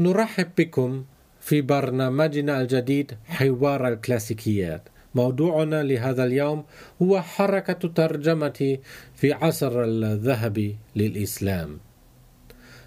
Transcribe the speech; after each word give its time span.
نرحب 0.00 0.48
بكم 0.58 1.04
في 1.40 1.60
برنامجنا 1.60 2.60
الجديد 2.60 3.12
حوار 3.26 3.88
الكلاسيكيات. 3.88 4.88
موضوعنا 5.14 5.82
لهذا 5.82 6.24
اليوم 6.24 6.64
هو 7.02 7.22
حركة 7.22 7.88
ترجمة 7.88 8.78
في 9.14 9.32
عصر 9.32 9.84
الذهبي 9.84 10.76
للإسلام. 10.96 11.78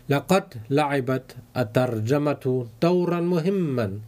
لقد 0.10 0.54
لعبت 0.70 1.36
الترجمة 1.58 2.68
دورا 2.82 3.20
مهما 3.22 4.00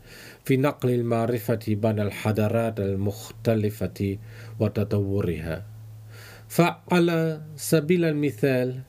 في 0.46 0.58
نقل 0.58 0.90
المعرفة 0.90 1.60
بين 1.68 2.00
الحضارات 2.00 2.80
المختلفة 2.80 4.18
وتطورها. 4.60 5.66
فعلى 6.48 7.42
سبيل 7.56 8.06
المثال 8.06 8.80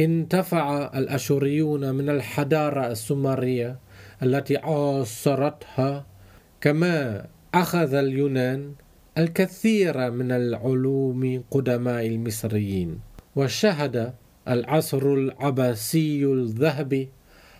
انتفع 0.00 0.90
الأشوريون 0.98 1.94
من 1.94 2.08
الحضارة 2.08 2.86
السومرية 2.86 3.78
التي 4.22 4.56
عاصرتها 4.56 6.06
كما 6.60 7.26
أخذ 7.54 7.94
اليونان 7.94 8.72
الكثير 9.18 10.10
من 10.10 10.32
العلوم 10.32 11.42
قدماء 11.50 12.06
المصريين 12.06 13.00
وشهد 13.36 14.12
العصر 14.48 15.14
العباسي 15.14 16.24
الذهبي 16.24 17.08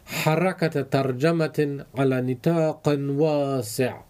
حركة 0.07 0.83
ترجمة 0.83 1.85
على 1.95 2.21
نطاق 2.21 2.89
واسع 2.99 4.01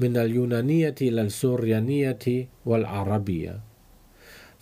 من 0.00 0.16
اليونانية 0.16 0.94
إلى 1.02 1.20
السوريانية 1.22 2.48
والعربية. 2.66 3.71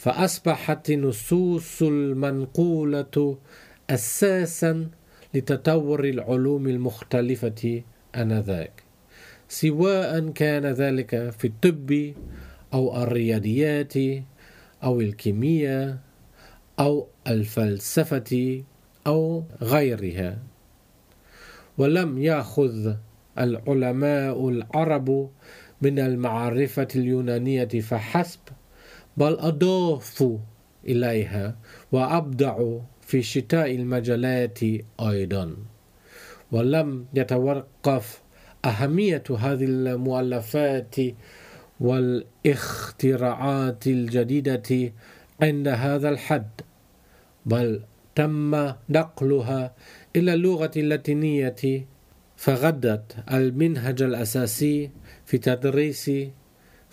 فأصبحت 0.01 0.91
النصوص 0.91 1.83
المنقولة 1.83 3.39
أساسا 3.91 4.89
لتطور 5.35 6.05
العلوم 6.05 6.69
المختلفة 6.69 7.83
آنذاك. 8.17 8.83
سواء 9.49 10.29
كان 10.29 10.67
ذلك 10.67 11.31
في 11.31 11.47
الطب 11.47 12.15
أو 12.75 13.03
الرياضيات 13.03 13.95
أو 14.85 15.01
الكيمياء 15.01 15.99
أو 16.79 17.07
الفلسفة 17.27 18.63
أو 19.07 19.45
غيرها. 19.63 20.39
ولم 21.79 22.19
يأخذ 22.19 22.95
العلماء 23.39 24.49
العرب 24.49 25.31
من 25.83 25.99
المعرفة 25.99 26.89
اليونانية 26.97 27.65
فحسب 27.65 28.41
بل 29.17 29.33
أضافوا 29.33 30.39
إليها 30.85 31.57
وأبدعوا 31.93 32.81
في 33.03 33.23
شتاء 33.23 33.75
المجالات 33.75 34.59
أيضا. 35.01 35.57
ولم 36.53 37.07
يتوقف 37.15 38.23
أهمية 38.65 39.23
هذه 39.39 39.65
المؤلفات 39.65 40.97
والاختراعات 41.81 43.87
الجديدة 43.87 44.93
عند 45.43 45.69
هذا 45.69 46.09
الحد 46.09 46.51
بل 47.47 47.83
تم 48.15 48.73
نقلها 48.89 49.75
إلى 50.17 50.35
اللغة 50.35 50.71
اللاتينية 50.77 51.87
فغدت 52.37 53.17
المنهج 53.33 54.03
الأساسي 54.03 54.91
في 55.27 55.39
تدريس 55.39 56.11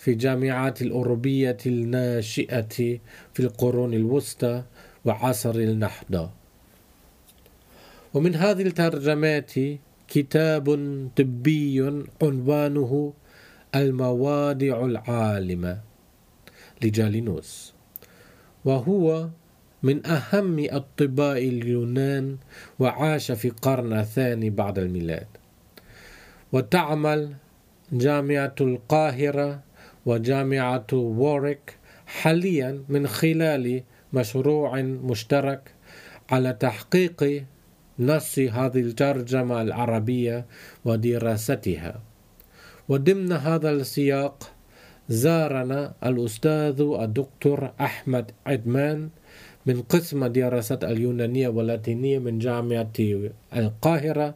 في 0.08 0.12
الجامعات 0.12 0.82
الأوروبية 0.82 1.56
الناشئة 1.66 2.98
في 3.34 3.40
القرون 3.40 3.94
الوسطى 3.94 4.62
وعصر 5.04 5.54
النهضة 5.54 6.30
ومن 8.14 8.34
هذه 8.34 8.62
الترجمات 8.62 9.52
كتاب 10.08 10.64
طبي 11.16 12.04
عنوانه 12.22 13.12
الموادع 13.74 14.84
العالمة 14.84 15.80
لجالينوس 16.82 17.74
وهو 18.64 19.28
من 19.82 20.06
أهم 20.06 20.66
أطباء 20.70 21.38
اليونان 21.38 22.36
وعاش 22.78 23.32
في 23.32 23.48
القرن 23.48 23.92
الثاني 23.92 24.50
بعد 24.50 24.78
الميلاد. 24.78 25.26
وتعمل 26.52 27.34
جامعة 27.92 28.54
القاهرة 28.60 29.67
وجامعة 30.08 30.86
ووريك 30.92 31.76
حاليا 32.06 32.84
من 32.88 33.06
خلال 33.06 33.82
مشروع 34.12 34.80
مشترك 34.82 35.74
على 36.30 36.52
تحقيق 36.52 37.44
نص 37.98 38.38
هذه 38.38 38.80
الترجمة 38.80 39.62
العربية 39.62 40.46
ودراستها. 40.84 42.00
وضمن 42.88 43.32
هذا 43.32 43.70
السياق 43.70 44.50
زارنا 45.08 45.94
الأستاذ 46.06 46.80
الدكتور 46.80 47.72
أحمد 47.80 48.30
عدمان 48.46 49.08
من 49.66 49.82
قسم 49.82 50.26
دراسات 50.26 50.84
اليونانية 50.84 51.48
واللاتينية 51.48 52.18
من 52.18 52.38
جامعة 52.38 52.98
القاهرة 53.56 54.34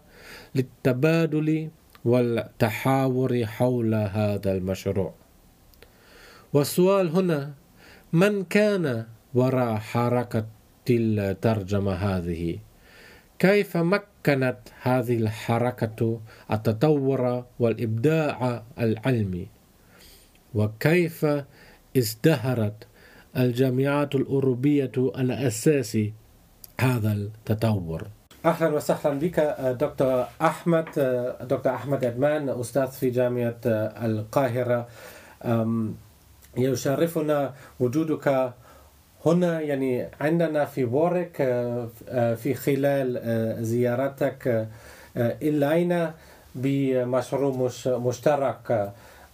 للتبادل 0.54 1.68
والتحاور 2.04 3.44
حول 3.44 3.94
هذا 3.94 4.52
المشروع. 4.52 5.21
والسؤال 6.52 7.08
هنا 7.08 7.52
من 8.12 8.44
كان 8.44 9.06
وراء 9.34 9.76
حركة 9.76 10.46
الترجمة 10.90 11.92
هذه؟ 11.92 12.58
كيف 13.38 13.76
مكنت 13.76 14.58
هذه 14.82 15.16
الحركة 15.16 16.20
التطور 16.50 17.44
والإبداع 17.58 18.62
العلمي؟ 18.78 19.48
وكيف 20.54 21.26
ازدهرت 21.96 22.86
الجامعات 23.36 24.14
الأوروبية 24.14 24.92
على 24.98 25.46
أساس 25.46 25.98
هذا 26.80 27.12
التطور 27.12 28.06
أهلا 28.44 28.68
وسهلا 28.68 29.18
بك 29.18 29.40
دكتور 29.80 30.24
أحمد 30.42 30.84
دكتور 31.40 31.74
أحمد 31.74 32.04
أدمان 32.04 32.48
أستاذ 32.48 32.86
في 32.86 33.10
جامعة 33.10 33.60
القاهرة 34.04 34.88
يشرفنا 36.56 37.52
وجودك 37.80 38.52
هنا 39.26 39.60
يعني 39.60 40.06
عندنا 40.20 40.64
في 40.64 40.84
بورك 40.84 41.36
في 42.36 42.54
خلال 42.54 43.18
زيارتك 43.64 44.68
إلينا 45.16 46.14
بمشروع 46.54 47.70
مشترك 47.86 48.92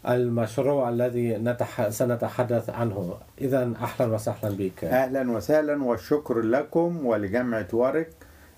المشروع 0.09 0.89
الذي 0.89 1.37
نتح... 1.37 1.89
سنتحدث 1.89 2.71
عنه. 2.71 3.15
إذا 3.41 3.73
أهلا 3.83 4.15
وسهلا 4.15 4.57
بك. 4.57 4.85
أهلا 4.85 5.31
وسهلا 5.33 5.85
والشكر 5.85 6.41
لكم 6.41 7.07
ولجامعة 7.07 7.67
وارك 7.73 8.11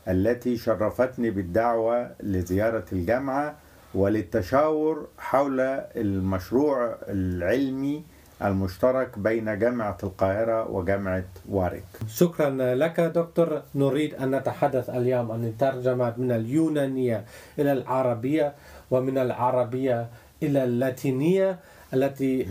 التي 0.08 0.56
شرفتني 0.56 1.30
بالدعوة 1.30 2.10
لزيارة 2.20 2.84
الجامعة 2.92 3.54
وللتشاور 3.94 5.06
حول 5.18 5.60
المشروع 5.96 6.96
العلمي 7.08 8.02
المشترك 8.44 9.18
بين 9.18 9.58
جامعة 9.58 9.96
القاهرة 10.02 10.70
وجامعة 10.70 11.24
وارك 11.48 11.84
شكرا 12.08 12.74
لك 12.74 13.00
دكتور. 13.00 13.62
نريد 13.74 14.14
أن 14.14 14.34
نتحدث 14.34 14.90
اليوم 14.90 15.32
عن 15.32 15.44
الترجمة 15.44 16.14
من 16.16 16.32
اليونانية 16.32 17.24
إلى 17.58 17.72
العربية 17.72 18.52
ومن 18.90 19.18
العربية 19.18 20.06
إلى 20.42 20.64
اللاتينية 20.64 21.58
التي 21.94 22.46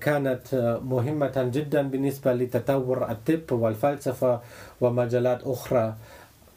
كانت 0.00 0.78
مهمة 0.84 1.50
جدا 1.54 1.82
بالنسبة 1.82 2.32
لتطور 2.32 3.10
الطب 3.10 3.52
والفلسفة 3.52 4.40
ومجالات 4.80 5.40
أخرى. 5.44 5.94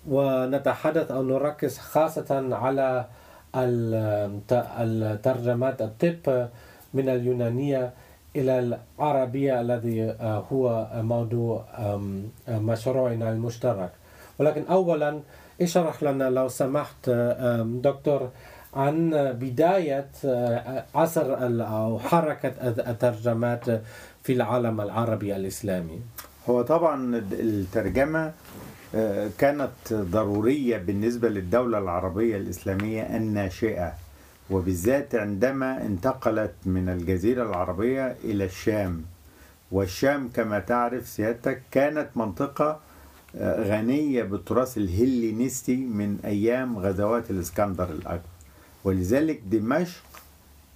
ونتحدث 0.08 1.12
أو 1.12 1.24
نركز 1.24 1.78
خاصة 1.78 2.50
على 2.56 3.06
الترجمات 4.80 5.82
الطب 5.82 6.48
من 6.94 7.10
اليونانية 7.10 7.94
إلى 8.36 8.78
العربية 9.00 9.62
الذي 9.62 10.16
هو 10.22 10.88
موضوع 10.94 11.66
مشروعنا 12.48 13.30
المشترك. 13.30 13.92
ولكن 14.40 14.64
أولا 14.70 15.20
اشرح 15.62 16.04
لنا 16.04 16.30
لو 16.30 16.48
سمحت 16.48 17.10
دكتور 17.64 18.30
عن 18.74 19.10
بداية 19.34 20.10
عصر 20.96 21.38
أو 21.62 22.00
حركة 22.00 22.54
الترجمات 22.92 23.66
في 24.24 24.34
العالم 24.34 24.82
العربي 24.82 25.36
الإسلامي. 25.36 26.00
هو 26.50 26.62
طبعا 26.62 27.22
الترجمة 27.32 28.32
كانت 29.38 29.94
ضرورية 29.94 30.78
بالنسبة 30.78 31.30
للدولة 31.30 31.78
العربية 31.78 32.38
الإسلامية 32.38 33.02
الناشئة 33.02 33.94
وبالذات 34.52 35.16
عندما 35.16 35.86
انتقلت 35.86 36.54
من 36.66 36.90
الجزيرة 36.90 37.44
العربية 37.44 38.16
إلى 38.24 38.46
الشام. 38.46 39.04
والشام 39.72 40.30
كما 40.34 40.60
تعرف 40.60 41.08
سيادتك 41.08 41.62
كانت 41.72 42.08
منطقة 42.16 42.80
آه، 43.36 43.64
غنية 43.64 44.24
بالتراث 44.24 44.78
الهلينستي 44.78 45.76
من 45.76 46.18
أيام 46.26 46.80
غزوات 46.80 47.32
الإسكندر 47.32 47.90
الأكبر. 47.90 48.30
ولذلك 48.84 49.42
دمشق 49.52 50.04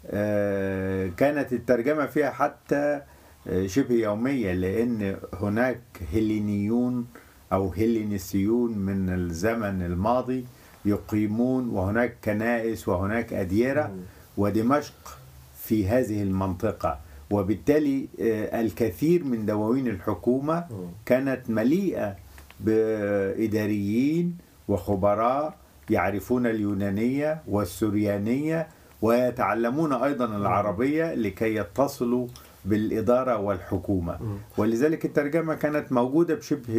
آه، 0.08 1.08
كانت 1.18 1.54
الترجمة 1.54 2.06
فيها 2.06 2.32
حتى 2.32 3.02
آه، 3.48 3.68
شبه 3.68 3.96
يومية 3.96 4.54
لأن 4.54 5.18
هناك 5.34 5.82
هلينيون 6.14 7.06
أو 7.54 7.70
هلينيسيون 7.74 8.78
من 8.78 9.10
الزمن 9.10 9.82
الماضي 9.82 10.46
يقيمون 10.86 11.70
وهناك 11.70 12.16
كنائس 12.24 12.88
وهناك 12.88 13.34
أديرة 13.34 13.92
ودمشق 14.38 15.18
في 15.62 15.88
هذه 15.88 16.24
المنطقة. 16.24 17.00
وبالتالي 17.32 18.08
آه، 18.22 18.62
الكثير 18.62 19.24
من 19.24 19.46
دواوين 19.46 19.88
الحكومة 19.88 20.66
كانت 21.06 21.50
مليئة 21.50 22.16
بإداريين 22.60 24.38
وخبراء 24.68 25.56
يعرفون 25.90 26.46
اليونانية 26.48 27.42
والسريانية 27.48 28.68
ويتعلمون 29.02 29.94
أيضا 29.94 30.26
العربية 30.26 31.14
لكي 31.14 31.56
يتصلوا 31.56 32.28
بالإدارة 32.66 33.38
والحكومة 33.38 34.20
ولذلك 34.58 35.06
الترجمة 35.06 35.56
كانت 35.56 35.92
موجودة 35.92 36.36
بشبه 36.36 36.74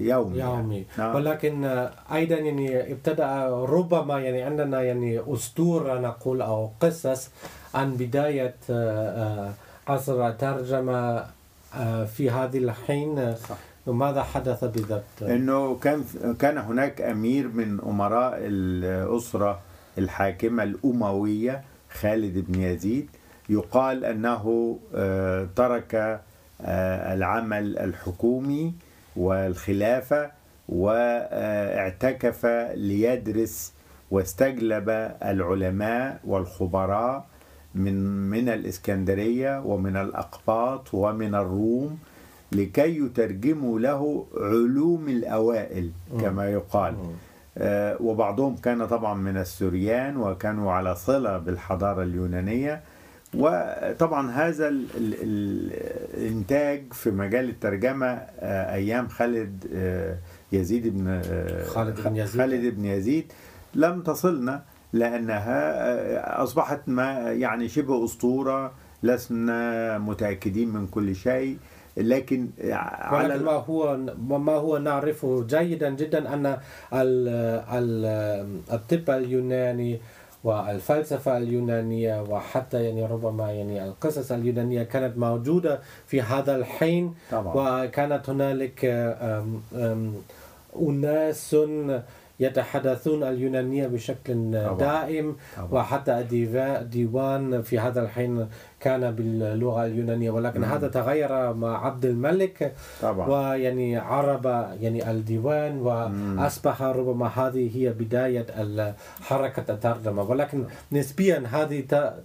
يومي 0.00 0.38
يومي 0.38 0.84
نعم. 0.98 1.14
ولكن 1.14 1.64
أيضا 2.12 2.34
يعني 2.34 2.92
ابتدأ 2.92 3.48
ربما 3.48 4.20
يعني 4.20 4.42
عندنا 4.42 4.82
يعني 4.82 5.20
أسطورة 5.34 6.00
نقول 6.00 6.42
أو 6.42 6.70
قصص 6.80 7.30
عن 7.74 7.96
بداية 7.96 8.54
آه، 8.70 9.48
آه، 9.48 9.52
عصر 9.92 10.28
الترجمة 10.28 11.24
آه، 11.76 12.04
في 12.04 12.30
هذه 12.30 12.58
الحين 12.58 13.34
صح. 13.36 13.56
ماذا 13.86 14.22
حدث 14.22 14.64
بالضبط؟ 14.64 15.22
إنه 15.22 15.76
كان 15.78 16.04
كان 16.38 16.58
هناك 16.58 17.00
أمير 17.00 17.48
من 17.48 17.80
أمراء 17.80 18.38
الأسرة 18.40 19.60
الحاكمة 19.98 20.62
الأموية 20.62 21.62
خالد 22.00 22.44
بن 22.48 22.60
يزيد 22.60 23.08
يقال 23.48 24.04
أنه 24.04 24.78
آه، 24.94 25.48
ترك 25.56 25.94
آه، 26.60 27.14
العمل 27.14 27.78
الحكومي 27.78 28.74
والخلافة 29.16 30.30
واعتكف 30.68 32.46
ليدرس 32.74 33.72
واستجلب 34.10 34.90
العلماء 35.22 36.20
والخبراء 36.24 37.24
من 37.74 37.94
من 38.30 38.48
الإسكندرية 38.48 39.62
ومن 39.64 39.96
الأقباط 39.96 40.94
ومن 40.94 41.34
الروم 41.34 41.98
لكي 42.52 42.96
يترجموا 43.04 43.80
له 43.80 44.26
علوم 44.36 45.08
الأوائل 45.08 45.90
كما 46.20 46.50
يقال. 46.50 46.94
آه، 47.58 47.96
وبعضهم 48.02 48.56
كان 48.56 48.86
طبعا 48.86 49.14
من 49.14 49.36
السوريان 49.36 50.16
وكانوا 50.16 50.72
على 50.72 50.94
صلة 50.94 51.38
بالحضارة 51.38 52.02
اليونانية. 52.02 52.82
وطبعا 53.34 54.30
هذا 54.30 54.68
ال 54.68 54.86
ال 55.00 55.70
الإنتاج 56.14 56.92
في 56.92 57.10
مجال 57.10 57.48
الترجمة 57.48 58.06
آه، 58.06 58.74
أيام 58.74 59.08
خالد 59.08 59.66
آه، 59.74 60.16
يزيد 60.52 60.88
بن 60.98 61.08
آه، 61.08 61.64
خالد 61.64 62.00
بن 62.00 62.16
يزيد. 62.16 62.40
خالد 62.40 62.74
بن 62.76 62.84
يزيد 62.84 63.32
لم 63.74 64.02
تصلنا 64.02 64.62
لأنها 64.92 66.42
أصبحت 66.42 66.80
ما 66.86 67.32
يعني 67.32 67.68
شبه 67.68 68.04
أسطورة 68.04 68.72
لسنا 69.02 69.98
متأكدين 69.98 70.68
من 70.68 70.86
كل 70.86 71.14
شيء 71.16 71.58
لكن 71.96 72.48
على 72.70 73.38
ما 73.38 73.52
هو 73.52 73.96
ما 74.38 74.52
هو 74.52 74.78
نعرفه 74.78 75.46
جيدا 75.46 75.90
جدا 75.90 76.34
أن 76.34 76.46
ال- 76.46 76.58
ال- 77.72 78.60
الطب 78.72 79.10
اليوناني 79.10 80.00
والفلسفة 80.44 81.36
اليونانية 81.36 82.22
وحتى 82.22 82.84
يعني 82.84 83.06
ربما 83.06 83.52
يعني 83.52 83.84
القصص 83.84 84.32
اليونانية 84.32 84.82
كانت 84.82 85.18
موجودة 85.18 85.80
في 86.06 86.22
هذا 86.22 86.56
الحين 86.56 87.14
طبعا. 87.30 87.84
وكانت 87.84 88.30
هنالك 88.30 88.84
أناس 90.76 91.56
يتحدثون 92.40 93.22
اليونانية 93.22 93.86
بشكل 93.86 94.52
طبعا. 94.64 94.78
دائم 94.78 95.36
طبعا. 95.56 95.68
وحتى 95.72 96.18
الديوان 96.18 97.62
في 97.62 97.78
هذا 97.78 98.02
الحين 98.02 98.48
كان 98.82 99.10
باللغة 99.10 99.86
اليونانية 99.86 100.30
ولكن 100.30 100.64
هذا 100.64 100.88
تغير 100.88 101.52
مع 101.54 101.86
عبد 101.86 102.04
الملك 102.04 102.72
طبعا. 103.02 103.28
ويعني 103.28 103.96
عرب 103.96 104.46
يعني 104.80 105.10
الديوان 105.10 105.78
واصبح 105.78 106.82
ربما 106.82 107.26
هذه 107.26 107.70
هي 107.76 107.90
بداية 107.90 108.46
ال- 108.58 108.94
حركه 109.22 109.72
الترجمة. 109.74 110.22
ولكن 110.22 110.64
نسبيا 110.92 111.42
هذه 111.52 111.80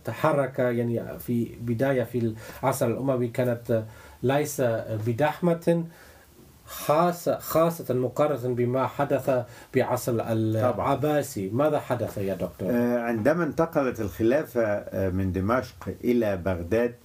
تحرك 0.06 0.60
يعني 0.60 1.20
في 1.20 1.48
بداية 1.62 2.04
في 2.04 2.34
العصر 2.64 2.88
الأموي 2.88 3.28
كانت 3.28 3.84
ليس 4.24 4.62
بدحمة. 5.08 5.84
خاصة 6.68 7.40
خاصة 7.40 7.94
مقارنة 7.94 8.56
بما 8.56 8.88
حدث 8.88 9.46
بعصر 9.76 10.12
العباسي. 10.12 11.50
ماذا 11.50 11.80
حدث 11.80 12.18
يا 12.18 12.36
دكتور؟ 12.36 12.70
آه، 12.72 13.00
عندما 13.00 13.44
انتقلت 13.44 14.00
الخلافة 14.02 14.64
آه، 14.64 15.10
من 15.10 15.32
دمشق 15.32 15.90
إلى 16.04 16.38
بغداد 16.38 16.96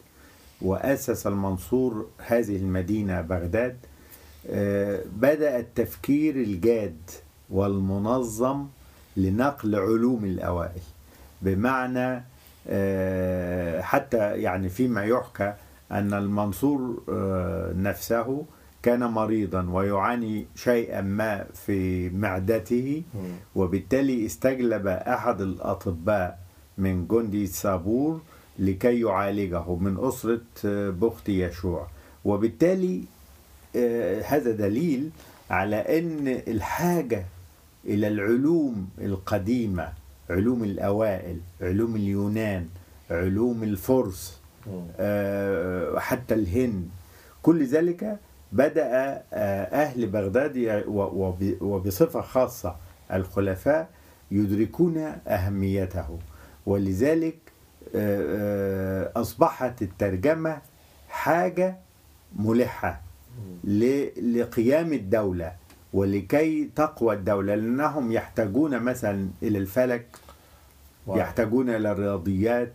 وأسس 0.62 1.26
المنصور 1.26 2.06
هذه 2.26 2.56
المدينة 2.56 3.20
بغداد 3.20 3.76
آه، 4.50 5.00
بدأ 5.16 5.58
التفكير 5.58 6.36
الجاد 6.36 7.10
والمنظم 7.50 8.66
لنقل 9.16 9.74
علوم 9.76 10.24
الأوائل. 10.24 10.82
بمعنى 11.42 12.24
حتى 13.82 14.42
يعني 14.42 14.68
فيما 14.68 15.04
يحكى 15.04 15.54
أن 15.92 16.14
المنصور 16.14 17.02
نفسه 17.76 18.44
كان 18.82 19.00
مريضا 19.04 19.70
ويعاني 19.70 20.46
شيئا 20.54 21.00
ما 21.00 21.44
في 21.54 22.10
معدته 22.10 23.02
وبالتالي 23.54 24.26
استجلب 24.26 24.86
أحد 24.86 25.40
الأطباء 25.40 26.38
من 26.78 27.06
جندي 27.06 27.46
صابور 27.46 28.20
لكي 28.58 29.00
يعالجه 29.00 29.74
من 29.74 29.96
أسرة 30.00 30.40
آه، 30.64 30.90
بخت 30.90 31.28
يشوع. 31.28 31.86
وبالتالي 32.24 33.02
آه، 33.76 34.22
هذا 34.22 34.50
دليل 34.50 35.10
على 35.50 35.76
أن 35.76 36.28
الحاجة 36.48 37.24
إلى 37.84 38.08
العلوم 38.08 38.88
القديمة 39.00 39.92
علوم 40.30 40.64
الأوائل 40.64 41.38
علوم 41.60 41.96
اليونان 41.96 42.66
علوم 43.10 43.62
الفرس 43.62 44.40
آه، 45.00 45.98
حتى 45.98 46.34
الهند 46.34 46.88
كل 47.42 47.64
ذلك 47.66 48.18
بدأ 48.52 49.22
آه، 49.32 49.64
أهل 49.64 50.06
بغداد 50.06 50.84
وبصفة 51.60 52.20
خاصة 52.20 52.76
الخلفاء 53.12 53.88
يدركون 54.30 54.98
أهميته. 55.26 56.18
ولذلك 56.66 57.36
آه، 57.94 58.22
آه، 59.16 59.20
أصبحت 59.20 59.82
الترجمة 59.82 60.58
حاجة 61.08 61.76
ملحة 62.36 63.00
لقيام 64.16 64.92
الدولة 64.92 65.52
ولكي 65.92 66.70
تقوى 66.76 67.14
الدولة 67.14 67.54
لأنهم 67.54 68.12
يحتاجون 68.12 68.82
مثلا 68.82 69.28
إلى 69.42 69.58
الفلك. 69.58 70.06
يحتاجون 71.08 71.70
إلى 71.70 71.92
الرياضيات 71.92 72.72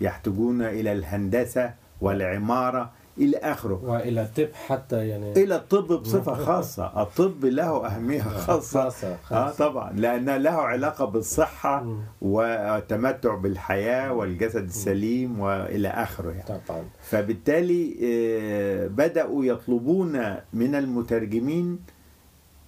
يحتاجون 0.00 0.62
إلى 0.62 0.92
الهندسة 0.92 1.74
والعمارة. 2.00 2.92
إلى 3.18 3.36
آخره. 3.36 3.80
وإلى 3.84 4.22
الطب 4.22 4.48
حتى 4.66 5.08
يعني 5.08 5.32
إلى 5.32 5.56
الطب 5.56 5.86
بصفة 6.02 6.34
خاصة. 6.34 7.02
الطب 7.02 7.44
له 7.44 7.86
أهمية 7.86 8.22
خاصة 8.46 8.90
خاصة- 8.90 9.04
آه 9.04 9.16
خاصة. 9.24 9.68
طبعا. 9.68 9.92
لأن 9.92 10.30
له 10.36 10.50
علاقة 10.50 11.04
بالصحة 11.04 11.82
مم. 11.82 12.00
والتمتع 12.22 13.34
بالحياة 13.34 14.12
والجسد 14.12 14.64
السليم 14.64 15.40
وإلى 15.40 15.88
آخره 15.88 16.30
يعني. 16.30 16.60
طبعا. 16.68 16.84
فبالتالي 17.02 17.96
آه، 18.04 18.86
بدأوا 18.86 19.44
يطلبون 19.44 20.34
من 20.52 20.74
المترجمين 20.74 21.78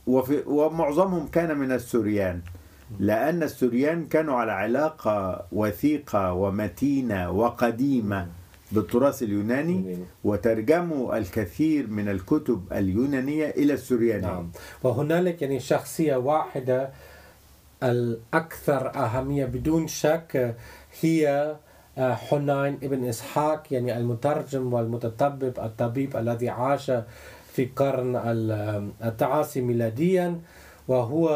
وفي 0.06 0.42
ومعظمهم 0.46 1.26
كان 1.26 1.58
من 1.58 1.72
السوريان. 1.72 2.40
لأن 3.00 3.42
السوريان 3.42 4.06
كانوا 4.06 4.34
على 4.36 4.52
علاقة 4.52 5.44
وثيقة 5.52 6.32
ومتينة 6.32 7.30
وقديمة. 7.30 8.26
بالتراث 8.72 9.22
اليوناني 9.22 9.72
يوناني. 9.76 10.04
وترجموا 10.24 11.18
الكثير 11.18 11.86
من 11.86 12.08
الكتب 12.08 12.64
اليونانية 12.72 13.46
إلى 13.50 13.72
السوريانية 13.74 14.26
نعم 14.26 14.50
وهنالك 14.82 15.42
يعني 15.42 15.60
شخصية 15.60 16.16
واحدة 16.16 16.90
الأكثر 17.82 18.94
أهمية 18.94 19.44
بدون 19.44 19.86
شك 19.86 20.54
هي 21.00 21.56
آه، 21.98 22.14
حنين 22.14 22.78
ابن 22.82 23.04
إسحاق 23.04 23.62
يعني 23.70 23.98
المترجم 23.98 24.72
والمتطبب 24.72 25.58
الطبيب 25.58 26.16
الذي 26.16 26.48
عاش 26.48 26.92
في 27.52 27.64
قرن 27.76 28.16
ال- 28.16 28.90
التعاصي 29.04 29.60
ميلاديا 29.60 30.40
وهو 30.88 31.28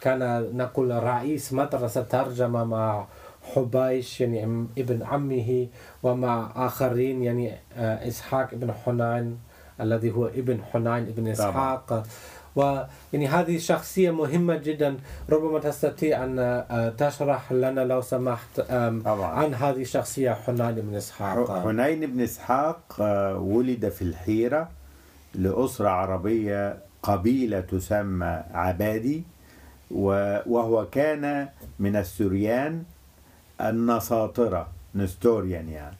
كان 0.00 0.50
نقول 0.56 1.02
رئيس 1.02 1.52
مدرسة 1.52 2.02
ترجمة 2.02 2.64
مع 2.64 3.06
حبيش 3.54 4.20
يعني 4.20 4.66
ابن 4.78 5.02
عمه 5.02 5.66
ومع 6.02 6.52
آخرين 6.56 7.22
يعني 7.22 7.52
آه، 7.76 8.08
إسحاق 8.08 8.48
ابن 8.52 8.72
حنين 8.72 9.38
الذي 9.80 10.10
هو 10.10 10.26
ابن 10.26 10.62
حنين 10.72 10.86
ابن 11.08 11.28
إسحاق. 11.28 12.06
ويعني 12.56 13.26
هذه 13.28 13.58
شخصية 13.58 14.10
مهمة 14.10 14.56
جدا. 14.56 14.96
ربما 15.30 15.58
تستطيع 15.58 16.24
أن 16.24 16.38
آه، 16.38 16.88
تشرح 16.88 17.52
لنا 17.52 17.80
لو 17.80 18.00
سمحت 18.00 18.60
عن 18.70 19.54
هذه 19.54 19.82
الشخصية 19.82 20.32
حنين 20.32 20.74
بن 20.74 20.94
إسحاق. 20.94 21.64
حنين 21.64 22.06
بن 22.06 22.20
إسحاق 22.20 22.80
آه، 23.00 23.36
ولد 23.38 23.88
في 23.88 24.02
الحيرة 24.02 24.68
لأسرة 25.34 25.88
عربية 25.88 26.78
قبيلة 27.02 27.60
تسمى 27.60 28.42
عبادي 28.54 29.22
وهو 29.90 30.86
كان 30.90 31.48
من 31.78 31.96
السوريان 31.96 32.82
النساطرة 33.60 34.68
نستوريان 34.94 35.68
يعني. 35.68 35.96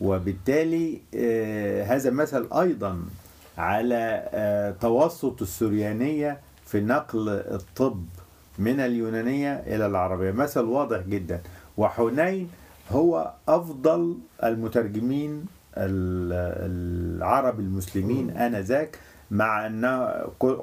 وبالتالي 0.00 1.00
آه، 1.14 1.84
هذا 1.84 2.10
مثل 2.10 2.48
أيضا 2.52 3.02
على 3.58 4.28
آه، 4.34 4.70
توسط 4.70 5.42
السريانية 5.42 6.38
في 6.66 6.80
نقل 6.80 7.28
الطب 7.28 8.04
من 8.58 8.80
اليونانية 8.80 9.54
إلى 9.66 9.86
العربية. 9.86 10.30
مثل 10.30 10.60
واضح 10.60 11.00
جدا. 11.00 11.40
وحنين 11.76 12.50
هو 12.90 13.32
أفضل 13.48 14.16
المترجمين 14.44 15.46
ال- 15.76 17.16
العرب 17.20 17.60
المسلمين 17.60 18.30
آنذاك 18.30 18.98
مع 19.30 19.66
أنه 19.66 20.04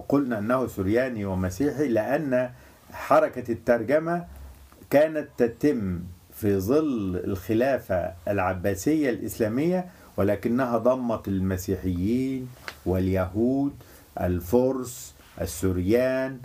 قلنا 0.10 0.38
أنه 0.40 0.68
سرياني 0.68 1.26
ومسيحي 1.26 1.88
لأن 1.88 2.50
حركة 2.92 3.52
الترجمة 3.52 4.26
كانت 4.90 5.28
تتم 5.38 6.00
في 6.38 6.60
ظل 6.60 7.22
الخلافة 7.24 8.14
العباسية 8.28 9.10
الإسلامية 9.10 9.86
ولكنها 10.18 10.78
ضمت 10.78 11.28
المسيحيين 11.28 12.48
واليهود 12.86 13.74
الفرس 14.22 15.14
السوريان 15.42 16.38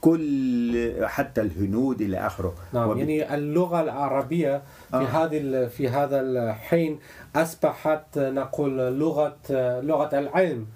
كل 0.00 0.92
حتى 1.04 1.40
الهنود 1.40 2.00
إلى 2.00 2.26
آخره. 2.26 2.54
نعم 2.72 2.88
وب- 2.88 2.96
يعني 2.96 3.34
اللغة 3.34 3.80
العربية 3.80 4.62
في 4.90 4.96
آه. 4.96 5.02
هذه 5.02 5.38
ال- 5.38 5.70
في 5.70 5.88
هذا 5.88 6.20
الحين 6.20 6.98
أصبحت 7.36 8.18
نقول 8.18 8.76
لغة 8.78 9.36
لغة 9.80 10.18
العلم. 10.18 10.66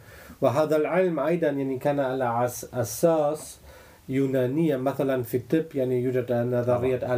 وهذا 0.41 0.77
العلم 0.77 1.21
أيضا 1.21 1.47
يعني 1.47 1.79
كان 1.79 2.01
على 2.01 2.45
أساس 2.75 3.59
يونانية. 4.09 4.77
مثلا 4.77 5.23
في 5.23 5.37
الطب 5.37 5.65
يعني 5.75 6.03
يوجد 6.03 6.33
نظرية 6.33 7.15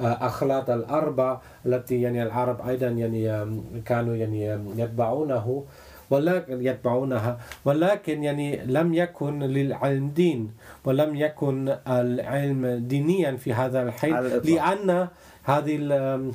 الأخلاط 0.00 0.70
الأربع 0.70 1.40
التي 1.66 2.02
يعني 2.02 2.22
العرب 2.22 2.68
أيضا 2.68 2.86
يعني 2.86 3.46
كانوا 3.84 4.14
يعني 4.14 4.58
يتبعونه 4.76 5.64
ولكن 6.10 6.66
يتبعونها 6.66 7.38
ولكن 7.64 8.24
يعني 8.24 8.56
لم 8.66 8.94
يكن 8.94 9.38
للعلم 9.42 10.08
دين 10.08 10.50
ولم 10.84 11.16
يكن 11.16 11.76
العلم 11.88 12.66
دينيا 12.66 13.36
في 13.36 13.52
هذا 13.54 13.82
الحين. 13.82 14.14
لأن 14.56 15.08
هذه 15.48 15.76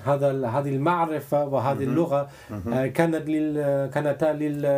هذا 0.05 0.47
هذه 0.47 0.69
المعرفة 0.75 1.45
وهذه 1.45 1.83
اللغة 1.83 2.27
آه، 2.73 2.87
كانت 2.87 3.29
لل 3.29 3.53
كانتا 3.93 4.33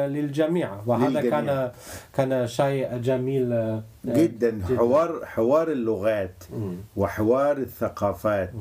للجميع. 0.08 0.70
وهذا 0.86 1.10
للجميع. 1.22 1.30
كان 1.42 1.72
كان 2.14 2.48
شيء 2.48 2.98
جميل 2.98 3.54
آه، 3.54 3.84
جدا. 4.06 4.60
حوار 4.78 5.26
حوار 5.26 5.68
اللغات. 5.72 6.44
وحوار 6.96 7.58
الثقافات. 7.58 8.52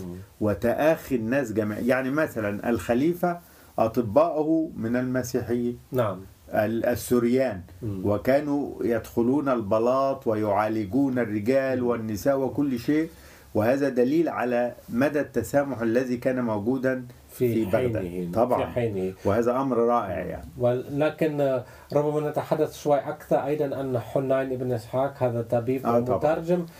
وتآخي 0.41 1.15
الناس 1.17 1.53
جميعا 1.53 1.81
يعني 1.81 2.11
مثلا 2.11 2.71
الخليفة 2.71 3.39
أطباؤه 3.79 4.71
من 4.77 4.97
المسيحيين. 4.97 5.79
نعم. 5.93 6.21
ال- 6.55 6.87
السوريان. 6.87 7.61
وكانوا 7.83 8.71
يدخلون 8.85 9.49
البلاط 9.49 10.27
ويعالجون 10.27 11.19
الرجال 11.19 11.83
والنساء 11.83 12.39
وكل 12.41 12.79
شيء. 12.79 13.09
وهذا 13.55 13.89
دليل 13.89 14.29
على 14.29 14.73
مدى 14.89 15.21
التسامح 15.21 15.81
الذي 15.81 16.17
كان 16.17 16.45
موجودا 16.45 17.05
في, 17.31 17.55
في 17.55 17.65
بغداد. 17.65 18.31
طبعا 18.35 18.59
في 18.59 18.73
حينه. 18.73 19.13
وهذا 19.25 19.53
أمر 19.61 19.77
رائع 19.77 20.19
يعني. 20.19 20.49
ولكن 20.59 21.61
ربما 21.93 22.31
نتحدث 22.31 22.77
شوي 22.83 22.99
أكثر 22.99 23.45
أيضا 23.45 23.81
أن 23.81 23.99
حنين 23.99 24.57
بن 24.57 24.73
إسحاق 24.73 25.23
هذا 25.23 25.43
طبيب 25.43 25.87
آه، 25.87 25.99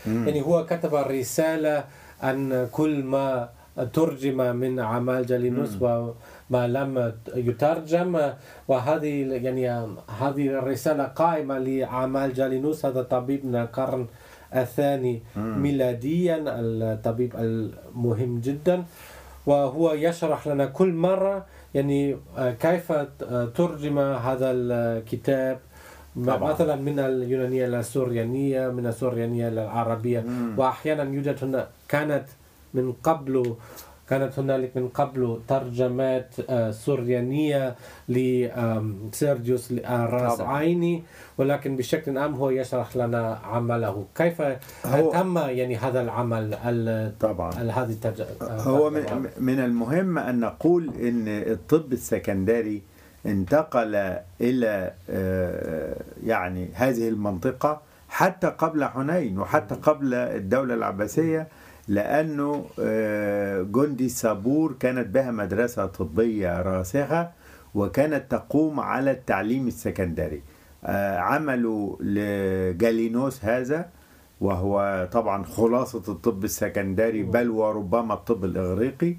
مم. 0.07 0.29
يعني 0.29 0.43
هو 0.43 0.67
كتب 0.67 0.95
رسالة 0.95 1.85
عن 2.23 2.69
كل 2.73 3.05
ما 3.05 3.49
ترجم 3.93 4.57
من 4.57 4.79
أعمال 4.79 5.27
جالينوس 5.27 5.77
وما 5.81 6.67
لم 6.69 7.13
يترجم 7.35 8.33
وهذه 8.69 9.33
يعني 9.33 9.69
هذه 10.21 10.47
الرسالة 10.49 11.05
قائمة 11.05 11.59
لأعمال 11.59 12.35
جالينوس 12.35 12.87
هذا 12.87 13.03
طبيب 13.03 13.47
من 13.47 13.57
القرن 13.57 14.07
الثاني 14.55 15.23
ميلاديا 15.37 16.45
الطبيب 16.47 17.33
المهم 17.37 18.41
جدا 18.41 18.85
وهو 19.47 19.93
يشرح 19.93 20.47
لنا 20.49 20.67
كل 20.67 20.93
مرة 20.93 21.47
يعني 21.75 22.17
آه، 22.39 22.51
كيف 22.51 22.93
ترجم 23.55 23.99
هذا 23.99 24.51
الكتاب 24.55 25.59
طبعاً. 26.27 26.53
مثلا 26.53 26.77
من 26.77 26.99
اليونانية 26.99 27.67
إلى 27.67 27.81
السوريانية 27.81 28.69
من 28.69 28.87
السوريانية 28.87 29.49
إلى 29.49 29.63
العربية 29.65 30.21
مم. 30.21 30.55
وأحيانا 30.59 31.03
يوجد 31.03 31.45
هنا 31.45 31.69
كانت 31.89 32.25
من 32.75 32.93
قبل 32.93 33.55
كانت 34.11 34.39
هنالك 34.39 34.77
من 34.77 34.89
قبل 34.89 35.41
ترجمات 35.49 36.35
آه، 36.51 36.71
سوريانية 36.71 37.75
لسيرجيوس 38.09 39.73
راس 39.89 40.39
طبعاً. 40.39 40.57
عيني 40.57 41.03
ولكن 41.39 41.77
بشكل 41.77 42.19
عام 42.19 42.35
هو 42.35 42.51
يشرح 42.51 42.97
لنا 42.97 43.39
عمله. 43.45 44.05
كيف 44.15 44.43
تم 45.13 45.39
يعني 45.39 45.77
هذا 45.77 46.01
العمل 46.01 46.55
ال- 46.65 47.19
طبعا. 47.19 47.53
هذه 47.53 47.91
التج... 47.91 48.23
هو 48.43 48.91
من 48.91 49.03
من 49.39 49.59
المهم 49.61 50.19
أن 50.19 50.41
نقول 50.41 50.91
أن 51.03 51.25
الطب 51.29 51.93
السكندري 51.93 52.83
انتقل 53.27 53.95
إلى 54.41 54.93
آه، 55.11 55.97
يعني 56.27 56.69
هذه 56.75 57.09
المنطقة 57.09 57.81
حتى 58.09 58.47
قبل 58.47 58.85
حنين 58.85 59.39
وحتى 59.39 59.75
قبل 59.75 60.15
الدولة 60.15 60.75
العباسية. 60.75 61.47
لأنه 61.89 62.65
آه، 62.81 63.63
جندي 63.63 64.09
سابور 64.09 64.73
كانت 64.81 65.07
بها 65.09 65.31
مدرسة 65.31 65.87
طبية 65.87 66.63
راسخة 66.63 67.31
وكانت 67.75 68.31
تقوم 68.31 68.81
على 68.81 69.11
التعليم 69.11 69.67
السكندري. 69.67 70.43
آه، 70.85 71.19
عملوا 71.19 71.97
لجالينوس 72.01 73.45
هذا 73.45 73.89
وهو 74.41 75.09
طبعا 75.13 75.45
خلاصة 75.45 76.03
الطب 76.13 76.45
السكندري 76.45 77.23
بل 77.23 77.51
وربما 77.51 78.15
الطب 78.15 78.45
الإغريقي. 78.45 79.17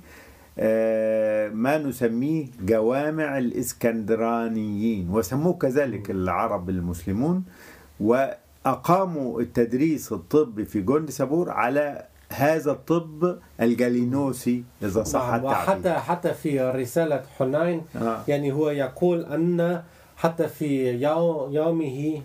آه، 0.60 1.50
ما 1.50 1.78
نسميه 1.78 2.46
جوامع 2.62 3.38
الإسكندرانيين 3.38 5.10
وسموه 5.10 5.54
كذلك 5.54 6.12
العرب 6.12 6.70
المسلمون. 6.70 7.44
وأقاموا 8.00 9.42
التدريس 9.42 10.12
الطبي 10.12 10.66
في 10.66 10.82
جندي 10.82 11.12
سابور 11.12 11.52
على 11.52 12.06
هذا 12.36 12.72
الطب 12.72 13.38
الجالينوسي 13.62 14.64
إذا 14.84 15.04
صح 15.04 15.22
نعم، 15.22 15.36
التعبير 15.36 15.50
وحتى 15.50 15.94
حتى 15.94 16.34
في 16.34 16.62
رسالة 16.62 17.24
حنين 17.38 17.82
آه. 17.96 18.20
يعني 18.28 18.52
هو 18.52 18.70
يقول 18.70 19.26
أن 19.26 19.84
حتى 20.18 20.48
في 20.48 20.92
يوم 20.92 21.54
يومه 21.54 22.22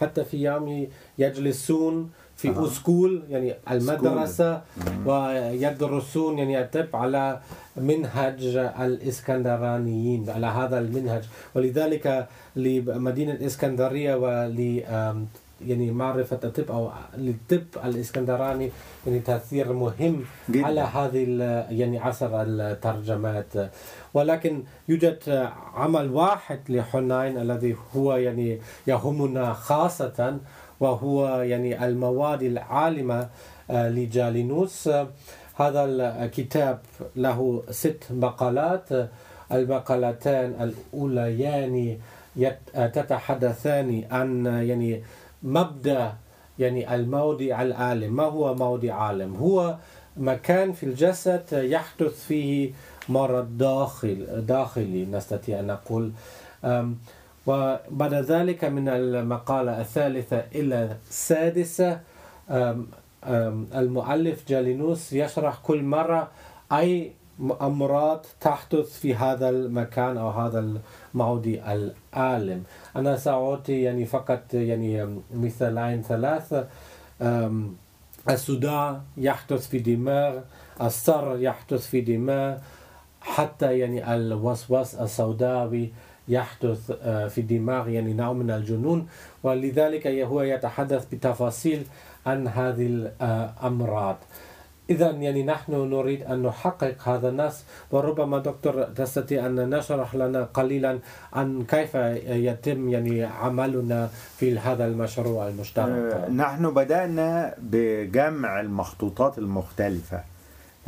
حتى 0.00 0.24
في 0.24 0.36
يومه 0.36 0.86
يجلسون 1.18 2.10
في 2.36 2.48
آه. 2.48 2.66
أسكول 2.66 3.22
يعني 3.30 3.54
المدرسة 3.70 4.62
ويدرسون 5.06 6.38
يعني 6.38 6.60
الطب 6.60 6.96
على 6.96 7.40
منهج 7.76 8.56
الإسكندرانيين 8.80 10.30
على 10.30 10.46
هذا 10.46 10.78
المنهج 10.78 11.24
ولذلك 11.54 12.28
لمدينة 12.56 13.38
إسكندرية 13.46 14.14
ول 14.14 14.82
يعني 15.66 15.90
معرفة 15.90 16.38
الطب 16.44 16.70
أو 16.70 16.90
للطب 17.16 17.64
الإسكندراني 17.84 18.70
يعني 19.06 19.18
تأثير 19.20 19.72
مهم 19.72 20.24
جداً. 20.50 20.66
على 20.66 20.80
هذه 20.80 21.24
يعني 21.70 21.98
عصر 21.98 22.42
الترجمات. 22.42 23.52
ولكن 24.14 24.62
يوجد 24.88 25.50
عمل 25.74 26.10
واحد 26.10 26.60
لحنين 26.68 27.38
الذي 27.38 27.76
هو 27.96 28.16
يعني 28.16 28.60
يهمنا 28.86 29.52
خاصة 29.52 30.38
وهو 30.80 31.40
يعني 31.42 31.86
المواد 31.86 32.42
العالمة 32.42 33.28
آه، 33.70 33.88
لجالينوس. 33.88 34.88
هذا 35.56 35.84
الكتاب 36.24 36.78
له 37.16 37.62
ست 37.70 38.04
مقالات. 38.10 38.88
المقالتان 39.52 40.54
الأوليان 40.92 41.98
تتحدثان 42.74 44.04
عن 44.10 44.46
يعني 44.46 45.02
مبدأ 45.42 46.12
يعني 46.58 46.94
الموضع 46.94 47.62
العالم. 47.62 48.16
ما 48.16 48.22
هو 48.22 48.54
موضع 48.54 48.94
عالم؟ 48.94 49.36
هو 49.36 49.76
مكان 50.16 50.72
في 50.72 50.86
الجسد 50.86 51.44
يحدث 51.52 52.26
فيه 52.26 52.72
مرض 53.08 53.58
داخل 53.58 54.26
داخلي 54.46 55.06
نستطيع 55.06 55.60
أن 55.60 55.66
نقول. 55.66 56.12
وبعد 57.46 58.14
ذلك 58.14 58.64
من 58.64 58.88
المقالة 58.88 59.80
الثالثة 59.80 60.44
إلى 60.54 60.96
السادسة 61.10 62.00
المؤلف 63.74 64.48
جالينوس 64.48 65.12
يشرح 65.12 65.58
كل 65.62 65.82
مرة 65.82 66.28
أي 66.72 67.12
أمراض 67.60 68.26
تحدث 68.40 68.98
في 68.98 69.14
هذا 69.14 69.48
المكان 69.48 70.16
أو 70.16 70.30
هذا 70.30 70.78
الموضع 71.14 71.72
العالم. 72.14 72.62
أنا 72.96 73.16
سأعطي 73.16 73.82
يعني 73.82 74.04
فقط 74.04 74.54
يعني 74.54 75.20
مثالين 75.34 76.02
ثلاثة. 76.02 76.66
أم، 77.22 77.74
الصداع 78.30 79.00
يحدث 79.16 79.68
في 79.68 79.78
دماغ 79.78 80.38
الصر 80.82 81.38
يحدث 81.38 81.86
في 81.86 82.00
دماغ 82.00 82.56
حتى 83.20 83.78
يعني 83.78 84.14
الوسواس 84.14 84.94
السوداوي 84.94 85.90
يحدث 86.28 86.92
آه، 87.02 87.28
في 87.28 87.40
الدماغ 87.40 87.88
يعني 87.88 88.12
نوع 88.12 88.32
من 88.32 88.50
الجنون. 88.50 89.08
ولذلك 89.42 90.06
هو 90.06 90.42
يتحدث 90.42 91.06
بتفاصيل 91.14 91.82
عن 92.26 92.48
هذه 92.48 92.86
الأمراض. 92.86 94.16
إذا 94.90 95.10
يعني 95.10 95.42
نحن 95.42 95.72
نريد 95.72 96.22
أن 96.22 96.42
نحقق 96.42 97.08
هذا 97.08 97.28
النص 97.28 97.64
وربما 97.90 98.38
دكتور 98.38 98.82
تستطيع 98.82 99.46
أن 99.46 99.70
نشرح 99.70 100.14
لنا 100.14 100.44
قليلا 100.44 100.98
عن 101.32 101.64
كيف 101.64 101.94
يتم 101.94 102.88
يعني 102.88 103.24
عملنا 103.24 104.10
في 104.36 104.58
هذا 104.58 104.86
المشروع 104.86 105.48
المشترك. 105.48 106.30
نحن 106.30 106.70
بدأنا 106.74 107.54
بجمع 107.58 108.60
المخطوطات 108.60 109.38
المختلفة. 109.38 110.20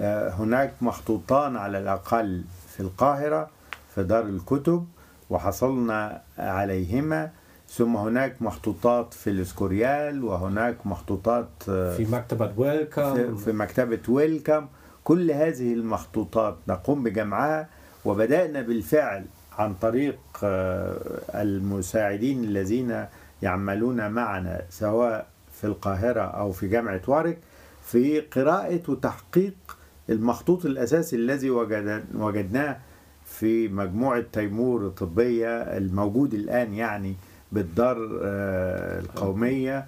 آه، 0.01 0.31
هناك 0.31 0.73
مخطوطان 0.81 1.57
على 1.57 1.79
الأقل 1.79 2.43
في 2.69 2.81
القاهرة 2.81 3.49
في 3.95 4.03
دار 4.03 4.23
الكتب 4.25 4.87
وحصلنا 5.31 6.21
عليهما. 6.39 7.31
ثم 7.71 7.97
هناك 7.97 8.43
مخطوطات 8.43 9.15
في 9.15 9.31
الإسكوريال 9.31 10.25
وهناك 10.25 10.87
مخطوطات 10.87 11.49
آه، 11.69 11.97
في 11.97 12.05
مكتبة 12.05 12.53
ويلكم 12.57 13.37
في 13.37 13.53
مكتبة 13.53 13.99
ويلكم 14.09 14.67
كل 15.05 15.31
هذه 15.31 15.73
المخطوطات 15.73 16.57
نقوم 16.69 17.03
بجمعها 17.03 17.69
وبدأنا 18.05 18.63
بالفعل 18.63 19.25
عن 19.59 19.75
طريق 19.75 20.19
آه، 20.45 20.97
المساعدين 21.35 22.45
الذين 22.45 23.07
يعملون 23.43 24.11
معنا 24.11 24.63
سواء 24.71 25.27
في 25.53 25.65
القاهرة 25.67 26.21
أو 26.23 26.53
في 26.53 26.69
جامعة 26.69 27.01
وارك 27.09 27.39
في 27.85 28.21
قراءة 28.21 28.81
وتحقيق 28.89 29.55
المخطوط 30.11 30.67
الأساسي 30.67 31.17
الذي 31.17 31.51
وجد- 31.51 32.05
وجدناه 32.15 32.77
في 33.27 33.69
مجموعة 33.69 34.25
تيمور 34.33 34.87
الطبية 34.87 35.49
الموجود 35.63 36.35
الآن 36.35 36.75
يعني 36.75 37.15
بالدار 37.53 38.21
آه، 38.23 39.01
القومية 39.01 39.87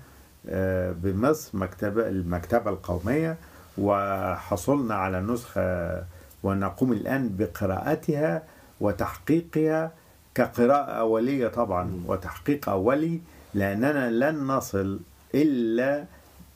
آه، 0.49 0.93
بمصر 0.93 1.59
مكتبة 1.59 2.09
المكتبة 2.09 2.71
القومية 2.71 3.37
وحصلنا 3.79 4.95
على 4.95 5.21
نسخة 5.21 6.03
ونقوم 6.43 6.93
الآن 6.93 7.37
بقراءتها 7.37 8.43
وتحقيقها 8.81 9.93
كقراءة 10.35 10.91
أولية 10.91 11.49
طبعا 11.49 12.03
وتحقيق 12.07 12.69
أولي 12.69 13.21
لأننا 13.55 14.11
لن 14.11 14.47
نصل 14.47 15.01
إلا 15.35 16.05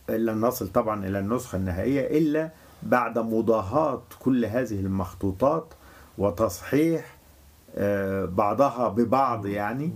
لن 0.09 0.41
نصل 0.41 0.69
طبعا 0.69 1.07
إلى 1.07 1.19
النسخة 1.19 1.57
النهائية 1.57 2.19
إلا 2.19 2.51
بعد 2.83 3.19
مضاهاة 3.19 4.03
كل 4.21 4.45
هذه 4.45 4.81
المخطوطات 4.81 5.67
وتصحيح 6.19 7.16
بعضها 8.27 8.89
ببعض 8.89 9.47
يعني. 9.47 9.91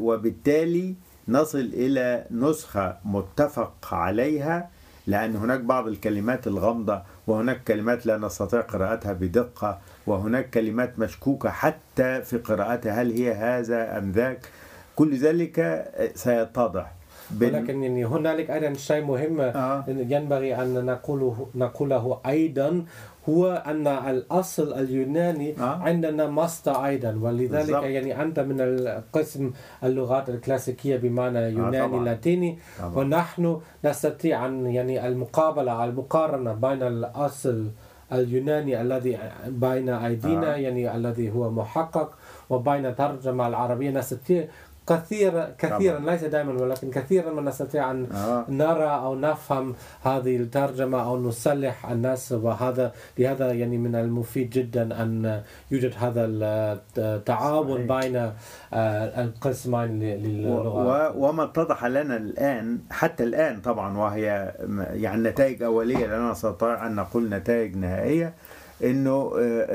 وبالتالي 0.00 0.94
نصل 1.28 1.58
إلى 1.72 2.24
نسخة 2.30 2.96
متفق 3.04 3.94
عليها 3.94 4.68
لأن 5.06 5.36
هناك 5.36 5.60
بعض 5.60 5.86
الكلمات 5.88 6.46
الغامضة 6.46 7.02
وهناك 7.26 7.64
كلمات 7.64 8.06
لا 8.06 8.18
نستطيع 8.18 8.60
قراءتها 8.60 9.12
بدقة 9.12 9.78
وهناك 10.06 10.50
كلمات 10.50 10.98
مشكوكة 10.98 11.50
حتى 11.50 12.22
في 12.22 12.38
قراءتها 12.38 13.02
هل 13.02 13.12
هي 13.12 13.32
هذا 13.34 13.98
أم 13.98 14.10
ذاك؟ 14.12 14.40
كل 14.96 15.16
ذلك 15.16 15.86
سيتضح. 16.14 16.92
بال- 17.30 17.54
ولكن 17.54 17.82
يعني 17.82 18.04
هنالك 18.06 18.50
أيضا 18.50 18.74
شيء 18.74 19.04
مهم 19.04 19.40
آه. 19.40 19.84
ينبغي 19.88 20.54
أن 20.62 20.84
نقوله 20.86 21.46
نقوله 21.54 22.20
أيضا. 22.26 22.84
هو 23.30 23.62
أن 23.66 23.86
الأصل 23.86 24.72
اليوناني 24.74 25.54
آه. 25.60 25.78
عندنا 25.82 26.26
مصدر 26.26 26.84
أيضا 26.86 27.18
ولذلك 27.22 27.50
بالضبط. 27.66 27.84
يعني 27.84 28.22
أنت 28.22 28.40
من 28.40 28.60
القسم 28.60 29.50
اللغات 29.84 30.28
الكلاسيكية 30.28 30.96
بمعنى 30.96 31.38
يوناني 31.38 31.88
طبعاً. 31.88 32.04
لاتيني 32.04 32.58
طبعاً. 32.78 32.94
ونحن 32.96 33.60
نستطيع 33.84 34.46
أن 34.46 34.66
يعني 34.66 35.08
المقابلة 35.08 35.84
المقارنة 35.84 36.52
بين 36.52 36.82
الأصل 36.82 37.70
اليوناني 38.12 38.80
الذي 38.80 39.18
بين 39.46 39.88
أيدينا 39.88 40.54
آه. 40.54 40.56
يعني 40.56 40.96
الذي 40.96 41.30
هو 41.30 41.50
محقق 41.50 42.12
وبين 42.50 42.86
الترجمه 42.86 43.48
العربية 43.48 43.90
نستطيع 43.90 44.44
كثيرا 44.88 45.54
كثيرا 45.58 45.98
ليس 45.98 46.24
دائما 46.24 46.52
ولكن 46.62 46.90
كثيرا 46.90 47.30
ما 47.32 47.42
نستطيع 47.42 47.90
أن 47.90 48.06
آه. 48.12 48.44
نرى 48.48 48.84
أو 48.90 49.14
نفهم 49.14 49.74
هذه 50.02 50.36
الترجمة 50.36 51.02
أو 51.04 51.20
نصلح 51.20 51.86
الناس 51.90 52.32
وهذا 52.32 52.92
لهذا 53.18 53.52
يعني 53.52 53.78
من 53.78 53.94
المفيد 53.94 54.50
جدا 54.50 55.02
أن 55.02 55.42
يوجد 55.70 55.92
هذا 55.98 56.24
التعاون. 56.98 57.86
بين 57.86 58.16
آه، 58.16 59.22
القسمين 59.24 60.00
للغة 60.02 60.68
و- 60.86 61.28
وما 61.28 61.44
اتضح 61.44 61.84
لنا 61.84 62.16
الآن 62.16 62.78
حتى 62.90 63.24
الآن 63.24 63.60
طبعا 63.60 63.98
وهي 63.98 64.52
يعني 64.92 65.22
نتائج 65.28 65.62
أولية 65.62 66.06
لا 66.06 66.30
نستطيع 66.30 66.86
أن 66.86 66.94
نقول 66.94 67.28
نتائج 67.28 67.76
نهائية 67.76 68.34
أنه 68.84 69.32
آه، 69.38 69.66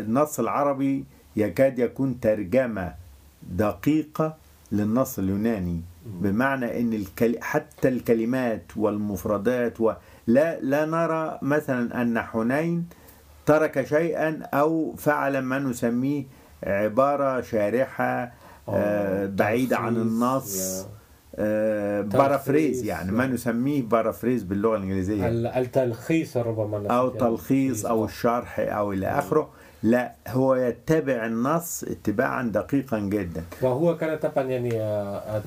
النص 0.00 0.40
العربي 0.40 1.04
يكاد 1.36 1.78
يكون 1.78 2.20
ترجمة 2.20 2.94
دقيقة 3.42 4.36
للنص 4.72 5.18
اليوناني. 5.18 5.80
بمعنى 6.06 6.80
أن 6.80 6.92
الكل... 6.92 7.36
حتى 7.40 7.88
الكلمات 7.88 8.62
والمفردات 8.76 9.80
و... 9.80 9.92
لا 10.26 10.60
لا 10.60 10.84
نرى 10.84 11.38
مثلا 11.42 12.02
أن 12.02 12.20
حنين 12.20 12.86
ترك 13.46 13.84
شيئا 13.86 14.42
أو 14.54 14.94
فعل 14.96 15.38
ما 15.38 15.58
نسميه 15.58 16.24
عبارة 16.64 17.40
شارحة 17.40 18.32
آه، 18.68 19.26
بعيدة 19.26 19.76
عن 19.78 19.94
تلخيص، 19.94 20.06
النص. 20.12 20.86
آه، 21.38 22.00
paraphrase 22.00 22.84
يعني. 22.84 23.12
ما. 23.12 23.26
نسميه 23.26 23.82
paraphrase 23.82 24.42
باللغة 24.42 24.76
الإنجليزية. 24.76 25.28
ال- 25.28 25.46
التلخيص 25.46 26.36
ربما 26.36 26.86
أو 26.88 27.08
تلخيص 27.08 27.86
أو 27.86 28.04
الشرح 28.04 28.60
أو 28.60 28.92
إلى 28.92 29.06
آخره. 29.06 29.48
لا 29.86 30.12
هو 30.28 30.54
يتبع 30.54 31.26
النص 31.26 31.84
اتباعا 31.84 32.42
دقيقا 32.42 32.98
جدا. 32.98 33.42
وهو 33.62 33.96
كان 33.96 34.18
طبعا 34.18 34.44
يعني 34.44 34.70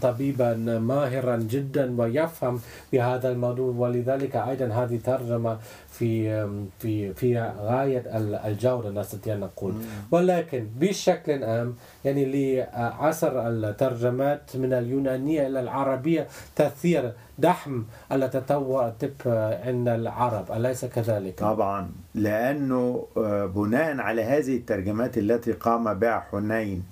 طبيبا 0.02 0.54
ماهرا 0.80 1.36
جدا 1.36 2.02
ويفهم 2.02 2.60
بهذا 2.94 3.32
الموضوع 3.32 3.74
ولذلك 3.78 4.36
أيضا 4.36 4.66
هذه 4.66 5.00
ترجمة 5.04 5.58
في 6.00 6.48
في 6.80 7.14
في 7.14 7.40
غاية 7.60 8.18
ال- 8.18 8.36
الجودة 8.36 8.90
نستطيع 9.02 9.34
أن 9.34 9.40
نقول. 9.40 9.74
ولكن 10.12 10.68
بشكل 10.80 11.44
عام 11.44 11.76
يعني 12.06 12.26
لعصر 12.26 13.48
الترجمات 13.48 14.56
من 14.56 14.74
اليونانية 14.74 15.48
إلى 15.48 15.60
العربية 15.60 16.28
تأثير 16.56 17.14
دحم 17.40 17.84
التطور 18.12 18.88
الطب 18.88 19.28
عند 19.66 19.88
العرب. 19.88 20.52
أليس 20.52 20.86
كذلك؟ 20.86 21.40
طبعا. 21.40 21.92
لأنه 22.16 23.06
آه، 23.18 23.46
بناء 23.46 23.98
على 23.98 24.24
هذه 24.24 24.56
الترجمات 24.58 25.18
التي 25.18 25.52
قام 25.52 25.94
بها 25.94 26.20
حنين 26.32 26.84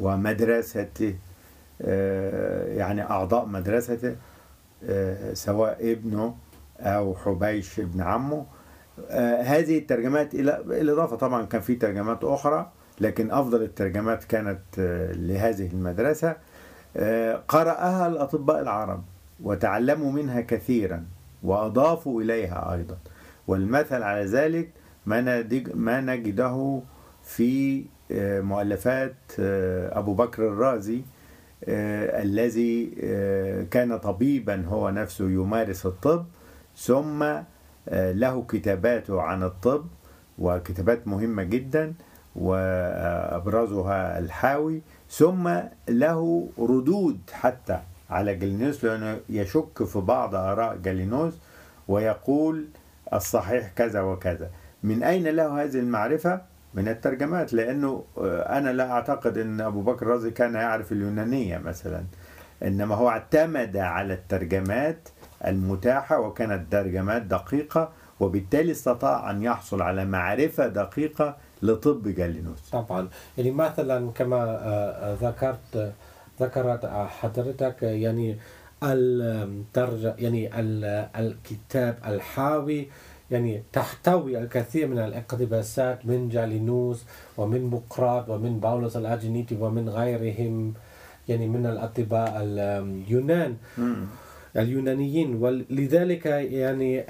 ومدرسته 0.00 1.14
آه، 1.82 2.74
يعني 2.74 3.02
أعضاء 3.02 3.46
مدرسته 3.46 4.16
آه، 4.88 5.34
سواء 5.34 5.92
ابنه 5.92 6.34
أو 6.84 7.14
حبيش 7.14 7.80
ابن 7.80 8.00
عمه. 8.00 8.46
آه، 9.10 9.42
هذه 9.42 9.78
الترجمات 9.78 10.34
إلى 10.34 10.62
بالإضافة 10.66 11.16
طبعا 11.16 11.44
كان 11.44 11.60
في 11.60 11.74
ترجمات 11.74 12.24
أخرى 12.24 12.70
لكن 13.00 13.30
أفضل 13.30 13.62
الترجمات 13.62 14.24
كانت 14.24 14.60
آه، 14.78 15.12
لهذه 15.12 15.66
المدرسة. 15.72 16.36
آه، 16.96 17.42
قرأها 17.48 18.06
الأطباء 18.06 18.62
العرب 18.62 19.04
وتعلموا 19.42 20.12
منها 20.12 20.40
كثيرا 20.40 21.04
وأضافوا 21.42 22.22
إليها 22.22 22.74
أيضا. 22.74 22.96
والمثل 23.46 24.02
على 24.02 24.24
ذلك 24.24 24.70
ما 25.74 26.00
نجده 26.00 26.80
في 27.22 27.84
مؤلفات 28.40 29.14
أبو 29.92 30.14
بكر 30.14 30.48
الرازي 30.48 31.02
الذي 31.68 32.86
كان 33.70 33.98
طبيبا 33.98 34.64
هو 34.66 34.90
نفسه 34.90 35.24
يمارس 35.24 35.86
الطب. 35.86 36.26
ثم 36.76 37.22
آه، 37.22 38.12
له 38.12 38.44
كتاباته 38.48 39.22
عن 39.22 39.42
الطب 39.42 39.86
وكتابات 40.38 41.08
مهمة 41.08 41.42
جدا 41.42 41.94
وأبرزها 42.36 44.18
الحاوي 44.18 44.82
ثم 45.10 45.50
له 45.88 46.48
ردود 46.58 47.18
حتى 47.32 47.80
على 48.10 48.34
جالينوس 48.34 48.84
لأنه 48.84 49.20
يشك 49.28 49.84
في 49.84 49.98
بعض 49.98 50.34
آراء 50.34 50.76
جالينوس 50.76 51.34
ويقول 51.88 52.68
الصحيح 53.12 53.68
كذا 53.68 54.00
وكذا 54.00 54.50
من 54.82 55.02
أين 55.02 55.28
له 55.28 55.62
هذه 55.62 55.78
المعرفة؟ 55.78 56.40
من 56.74 56.88
الترجمات 56.88 57.52
لأنه 57.52 58.04
آه، 58.18 58.58
أنا 58.58 58.70
لا 58.70 58.90
أعتقد 58.90 59.38
أن 59.38 59.60
أبو 59.60 59.82
بكر 59.82 60.06
الرازي 60.06 60.30
كان 60.30 60.54
يعرف 60.54 60.92
اليونانية 60.92 61.58
مثلا 61.58 62.04
إنما 62.62 62.94
هو 62.94 63.08
اعتمد 63.08 63.76
على 63.76 64.14
الترجمات 64.14 65.08
المتاحة 65.46 66.20
وكانت 66.20 66.72
ترجمات 66.72 67.22
دقيقة 67.22 67.88
وبالتالي 68.20 68.72
استطاع 68.72 69.30
أن 69.30 69.42
يحصل 69.42 69.82
على 69.82 70.04
معرفة 70.04 70.68
دقيقة 70.68 71.36
لطب 71.62 72.08
جالينوس. 72.08 72.70
طبعا. 72.72 73.08
يعني 73.38 73.50
مثلا 73.50 74.10
كما 74.10 74.36
آه، 74.42 75.14
ذكرت 75.14 75.76
آه، 75.76 75.92
ذكرت 76.40 76.84
آه، 76.84 77.06
حضرتك 77.06 77.82
يعني 77.82 78.36
يعني 80.18 80.60
ال- 80.60 81.08
الكتاب 81.16 81.98
الحاوي 82.06 82.88
يعني 83.30 83.62
تحتوي 83.72 84.38
الكثير 84.38 84.86
من 84.86 84.98
الاقتباسات 84.98 86.06
من 86.06 86.28
جالينوس 86.28 87.04
ومن 87.36 87.70
بقراط 87.70 88.28
ومن 88.28 88.60
باولوس 88.60 88.96
الاجنيتي 88.96 89.56
ومن 89.60 89.88
غيرهم 89.88 90.74
يعني 91.28 91.48
من 91.48 91.66
الأطباء 91.66 92.32
اليونان. 92.36 93.56
اليونانيين. 94.56 95.42
ولذلك 95.42 96.26
يعني 96.26 97.04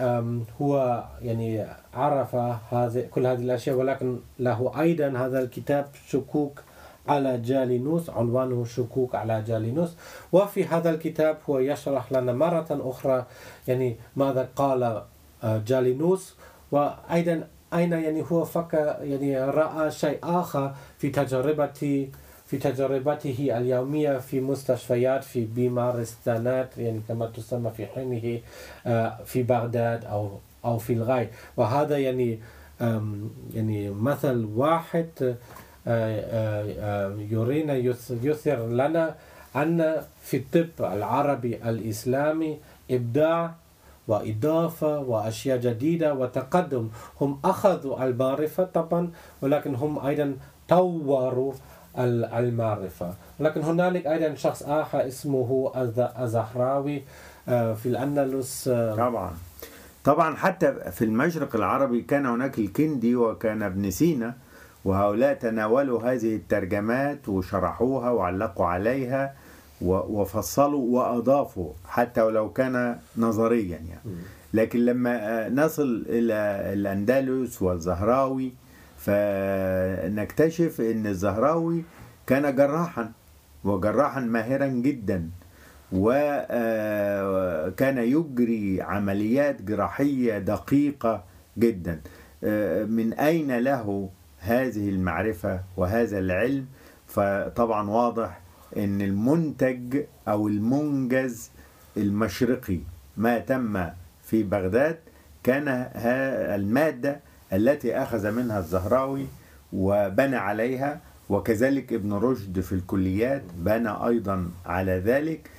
هو 0.61 1.05
يعني 1.23 1.67
عرف 1.95 2.35
هذه 2.75 3.07
كل 3.11 3.27
هذه 3.27 3.41
الأشياء 3.41 3.77
ولكن 3.77 4.19
له 4.39 4.81
أيضا 4.81 5.09
هذا 5.09 5.41
الكتاب 5.43 5.87
شكوك 6.09 6.63
على 7.09 7.39
جالينوس 7.39 8.11
عنوانه 8.11 8.65
شكوك 8.65 9.15
على 9.15 9.43
جالينوس. 9.43 9.97
وفي 10.33 10.65
هذا 10.65 10.91
الكتاب 10.91 11.39
هو 11.51 11.59
يشرح 11.59 12.13
لنا 12.13 12.33
مرة 12.33 12.67
أخرى 12.71 13.27
يعني 13.69 13.97
ماذا 14.17 14.49
قال 14.57 15.03
آه، 15.45 15.59
جالينوس. 15.67 16.35
وأيضا 16.73 17.49
أين 17.75 17.93
يعني 17.93 18.25
هو 18.33 18.45
فكر 18.45 18.97
يعني 19.01 19.41
رأى 19.41 19.91
شيء 19.91 20.19
آخر 20.23 20.75
في 20.99 21.11
تجربة 21.11 22.09
في 22.47 22.59
تجربته 22.59 23.49
اليومية 23.57 24.19
في 24.19 24.41
مستشفيات 24.41 25.25
في 25.25 25.45
بيمارستانات 25.45 26.79
يعني 26.79 27.01
كما 27.09 27.27
تسمى 27.27 27.71
في 27.71 27.87
حينه 27.87 28.41
آه، 28.87 29.19
في 29.25 29.43
بغداد 29.43 30.05
أو 30.05 30.31
أو 30.65 30.79
في 30.79 30.93
الغاية. 30.93 31.31
وهذا 31.57 31.99
يعني 31.99 32.39
يعني 33.55 33.91
مثل 33.91 34.49
واحد 34.57 35.09
آه، 35.23 35.37
آه، 35.87 37.15
يرينا 37.31 37.75
يث- 37.75 38.13
يثير 38.23 38.67
لنا 38.67 39.15
أن 39.57 39.97
في 40.23 40.37
الطب 40.37 40.85
العربي 40.85 41.57
الإسلامي 41.57 42.59
إبداع 42.91 43.55
وإضافة 44.09 44.99
وأشياء 44.99 45.59
جديدة 45.59 46.15
وتقدم. 46.15 46.89
هم 47.21 47.39
أخذوا 47.45 48.05
المعرفة 48.05 48.65
طبعا 48.65 49.11
ولكن 49.43 49.75
هم 49.75 50.07
أيضا 50.07 50.37
طوروا 50.69 51.53
المعرفة. 51.99 53.15
لكن 53.41 53.61
هنالك 53.63 54.07
أيضا 54.07 54.35
شخص 54.35 54.63
آخر 54.63 55.07
اسمه 55.07 55.73
الز- 55.77 55.99
الزهراوي 56.21 57.03
آه، 57.49 57.75
في 57.75 57.87
الأندلس 57.87 58.69
آه، 58.69 58.95
طبعا. 58.97 59.31
طبعا 60.05 60.37
حتى 60.37 60.75
في 60.91 61.05
المشرق 61.05 61.57
العربي 61.57 62.03
كان 62.03 62.27
هناك 62.27 62.59
الكندي 62.59 63.17
وكان 63.17 63.63
ابن 63.63 63.91
سينا 63.91 64.35
وهؤلاء 64.85 65.35
تناولوا 65.35 66.03
هذه 66.13 66.37
الترجمات 66.37 67.29
وشرحوها 67.29 68.11
وعلقوا 68.11 68.67
عليها 68.67 69.35
وفصلوا 69.83 70.99
وأضافوا 70.99 71.73
حتى 71.89 72.23
ولو 72.23 72.53
كان 72.53 72.99
نظريا 73.17 73.77
يعني. 73.77 74.01
لكن 74.55 74.79
لما 74.85 75.17
آه، 75.47 75.49
نصل 75.49 76.05
إلى 76.09 76.35
الأندلس 76.73 77.63
والزهراوي 77.63 78.53
فنكتشف 79.05 80.81
أن 80.81 81.07
الزهراوي 81.07 81.85
كان 82.27 82.57
جراحا 82.57 83.13
وجراحا 83.65 84.21
ماهرا 84.21 84.67
جدا 84.67 85.31
وكان 85.93 87.99
يجري 87.99 88.83
عمليات 88.83 89.63
جراحية 89.63 90.39
دقيقة 90.39 91.25
جدا. 91.59 92.01
آه، 92.45 92.85
من 92.85 93.13
أين 93.13 93.59
له 93.59 94.11
هذه 94.39 94.89
المعرفة 94.89 95.61
وهذا 95.77 96.19
العلم؟ 96.19 96.67
فطبعا 97.07 97.91
واضح 97.91 98.41
أن 98.77 99.03
المنتج 99.03 100.03
أو 100.29 100.49
المنجز 100.49 101.51
المشرقي 101.97 102.79
ما 103.17 103.39
تم 103.39 103.89
في 104.25 104.43
بغداد 104.43 104.99
كان 105.43 105.69
المادة 106.55 107.21
التي 107.53 107.97
أخذ 107.97 108.31
منها 108.31 108.59
الزهراوي 108.59 109.27
وبنى 109.73 110.37
عليها 110.37 111.01
وكذلك 111.29 111.93
ابن 111.93 112.13
رشد 112.13 112.61
في 112.61 112.73
الكليات 112.73 113.43
بنى 113.57 113.91
أيضا 114.07 114.51
على 114.67 114.93
ذلك. 114.99 115.51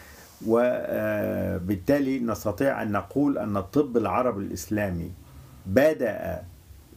وبالتالي 0.48 2.19
نستطيع 2.19 2.82
أن 2.82 2.91
نقول 2.91 3.38
أن 3.38 3.58
الطب 3.58 3.98
العربي 3.98 4.43
الإسلامي 4.43 5.12
بدأ 5.65 6.43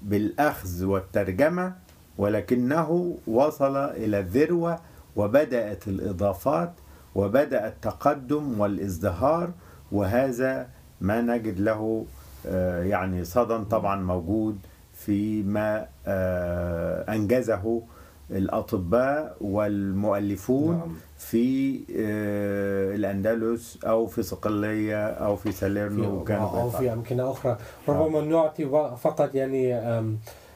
بالأخذ 0.03 0.85
والترجمة 0.85 1.72
ولكنه 2.18 3.16
وصل 3.27 3.77
إلى 3.77 4.18
الذروة 4.18 4.79
وبدأت 5.16 5.88
الإضافات 5.88 6.72
وبدأ 7.14 7.68
التقدم 7.68 8.61
والإزدهار. 8.61 9.51
وهذا 9.92 10.68
ما 11.01 11.20
نجد 11.20 11.61
له 11.61 12.07
آه، 12.46 12.83
يعني 12.83 13.24
صدى 13.24 13.64
طبعا 13.64 13.96
موجود 14.03 14.59
فيما 14.98 15.87
آه، 16.06 17.14
أنجزه 17.14 17.82
الأطباء 18.30 19.37
والمؤلفون 19.40 20.76
نعم. 20.76 20.96
في 21.18 21.74
آه، 21.96 22.94
الأندلس 22.94 23.78
أو 23.87 24.06
في 24.06 24.22
صقلية 24.22 25.06
أو 25.06 25.37
في 25.37 25.52
ساليرنو 25.52 26.24
في 26.24 26.34
أو 26.37 26.70
في 26.70 26.92
أمكنة 26.92 27.30
أخرى. 27.30 27.56
ربما 27.88 28.20
نعطي 28.20 28.64
و- 28.64 28.96
فقط 28.96 29.34
يعني 29.34 29.80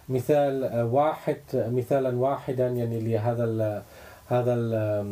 مثال 0.08 0.64
آه، 0.64 0.84
واحد 0.84 1.36
مثالا 1.54 2.16
واحدا 2.16 2.68
يعني 2.68 3.00
لهذا 3.00 3.44
ال 3.44 3.82
هذا 4.28 4.54
ال 4.54 5.04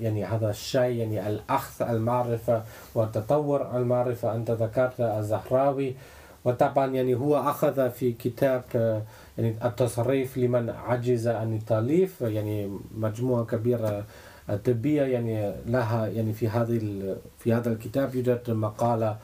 يعني 0.00 0.24
هذا 0.24 0.50
الشيء 0.50 0.96
يعني 0.96 1.28
الأخذ 1.28 1.84
المعرفة 1.90 2.62
وتطور 2.94 3.76
المعرفة 3.76 4.34
أنت 4.34 4.50
ذكرت 4.50 5.00
الزهراوي. 5.00 5.94
وطبعا 6.44 6.86
يعني 6.86 7.14
هو 7.14 7.36
أخذ 7.40 7.90
في 7.90 8.12
كتاب 8.12 8.62
آه، 8.76 9.02
يعني 9.38 9.54
التصريف 9.64 10.38
لمن 10.38 10.70
عجز 10.70 11.28
عن 11.28 11.54
التأليف 11.56 12.20
يعني 12.20 12.78
مجموعة 12.96 13.44
كبيرة 13.44 14.04
آه، 14.50 14.56
طبية 14.56 15.02
يعني 15.02 15.54
لها 15.66 16.06
يعني 16.06 16.32
في 16.32 16.48
هذه 16.48 16.80
في 17.38 17.52
هذا 17.52 17.72
الكتاب 17.72 18.14
يوجد 18.14 18.50
مقالة 18.50 19.16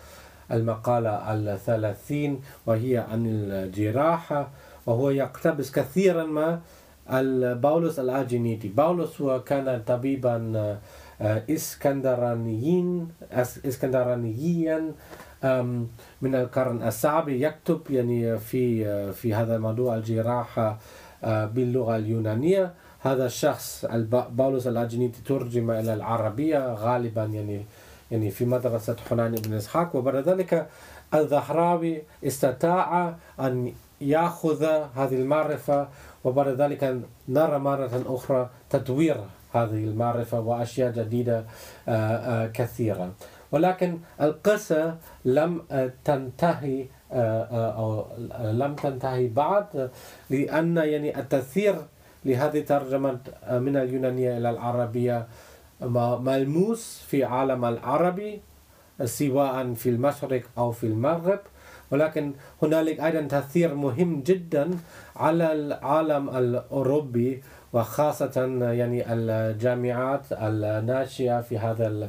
المقالة 0.53 1.11
الثلاثين 1.35 2.41
وهي 2.67 2.97
عن 2.99 3.27
الجراحة 3.27 4.49
وهو 4.87 5.11
يقتبس 5.11 5.71
كثيرا 5.73 6.25
ما 6.25 6.61
باولوس 7.55 7.99
الأجنيتي 7.99 8.69
باولوس 8.69 9.21
هو 9.21 9.43
كان 9.43 9.83
طبيبا 9.87 10.53
آه، 11.21 11.43
إسكندرانيين 11.51 13.09
آم، 13.33 14.93
من 16.23 16.35
القرن 16.35 16.83
السابع 16.83 17.33
يكتب 17.33 17.81
يعني 17.91 18.39
في 18.39 19.13
في 19.13 19.35
هذا 19.35 19.59
موضوع 19.59 19.97
الجراحة 19.97 20.79
آه، 21.25 21.47
باللغة 21.47 21.97
اليونانية. 21.97 22.73
هذا 23.01 23.27
الشخص 23.27 23.85
باولوس 24.31 24.67
الأجنيتي 24.67 25.23
ترجم 25.23 25.71
إلى 25.71 25.95
العربية 25.95 26.75
غالبا 26.75 27.25
يعني 27.25 27.65
يعني 28.11 28.31
في 28.31 28.45
مدرسة 28.45 28.97
حنان 29.11 29.35
بن 29.35 29.55
إسحاق. 29.55 29.97
وبعد 29.97 30.17
ذلك 30.29 30.69
الزهراوي 31.15 32.03
استطاع 32.25 33.15
أن 33.41 33.73
يأخذ 34.01 34.65
هذه 34.95 35.15
المعرفة 35.15 35.89
وبعد 36.25 36.49
ذلك 36.49 37.01
نرى 37.29 37.59
مرة 37.59 38.03
أخرى 38.07 38.51
تطوير 38.71 39.17
هذه 39.53 39.85
المعرفة 39.85 40.41
وأشياء 40.41 40.93
جديدة 40.93 41.45
آه، 41.89 41.93
آه، 41.93 42.47
كثيرة. 42.47 43.13
ولكن 43.53 43.99
القصة 44.21 44.97
لم 45.25 45.63
آه، 45.71 45.91
تنتهي 46.05 46.87
آه، 47.13 47.43
آه، 47.43 47.71
أو 47.79 48.07
لم 48.53 48.75
تنتهي 48.75 49.29
بعد 49.29 49.91
لأن 50.31 50.77
يعني 50.77 51.19
التأثير 51.19 51.77
لهذه 52.25 52.61
ترجمة 52.61 53.19
من 53.51 53.77
اليونانية 53.77 54.39
إلى 54.39 54.51
العربية 54.51 55.27
ملموس 56.21 57.05
في 57.07 57.25
عالم 57.25 57.65
العربي 57.65 58.41
سواء 59.05 59.75
في 59.75 59.89
المشرق 59.89 60.43
أو 60.59 60.73
في 60.73 60.87
المغرب. 60.87 61.41
ولكن 61.91 62.33
هنالك 62.63 63.01
أيضا 63.01 63.21
تأثير 63.21 63.75
مهم 63.75 64.23
جدا 64.23 64.71
على 65.17 65.53
العالم 65.53 66.37
الأوروبي 66.37 67.43
وخاصة 67.73 68.59
يعني 68.73 69.13
الجامعات 69.13 70.23
الناشئة 70.33 71.41
في 71.41 71.59
هذا 71.59 72.09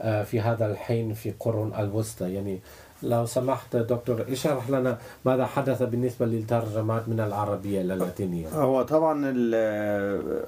في 0.00 0.40
هذا 0.40 0.66
الحين 0.66 1.14
في 1.14 1.32
قرون 1.40 1.74
الوسطى. 1.78 2.34
يعني 2.34 2.58
لو 3.02 3.26
سمحت 3.26 3.76
دكتور 3.76 4.24
اشرح 4.28 4.70
لنا 4.70 4.98
ماذا 5.24 5.46
حدث 5.46 5.82
بالنسبة 5.82 6.26
للترجمات 6.26 7.08
من 7.08 7.20
العربية 7.20 7.80
إلى 7.80 7.94
اللاتينية. 7.94 8.48
هو 8.48 8.82
طبعا 8.82 9.14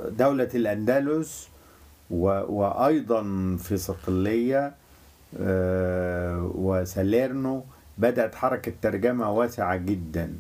دولة 0.09 0.49
الأندلس 0.55 1.49
وأيضا 2.11 3.23
في 3.57 3.77
صقلية 3.77 4.73
وساليرنو 6.55 7.65
بدأت 7.99 8.35
حركة 8.35 8.73
ترجمة 8.83 9.33
واسعة 9.33 9.77
جدا. 9.77 10.35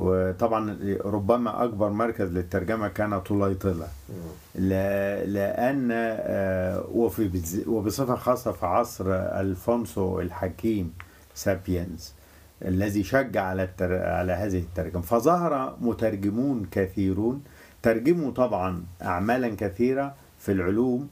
وطبعا 0.00 0.78
ربما 1.04 1.64
أكبر 1.64 1.88
مركز 1.88 2.32
للترجمة 2.32 2.88
كان 2.88 3.20
طليطلة 3.20 3.88
لأن 5.24 5.88
وبصفة 7.66 8.14
خاصة 8.14 8.52
في 8.52 8.66
عصر 8.66 9.04
ألفونسو 9.10 10.20
الحكيم 10.20 10.92
سابينز 11.34 12.12
الذي 12.64 13.04
شجع 13.04 13.42
على. 13.42 13.68
على 13.80 14.32
هذه 14.32 14.58
الترجمة. 14.58 15.02
فظهر 15.02 15.76
مترجمون 15.80 16.66
كثيرون. 16.70 17.42
ترجموا 17.82 18.30
طبعا 18.30 18.82
أعمالا 19.02 19.56
كثيرة 19.56 20.14
في 20.38 20.52
العلوم 20.52 21.08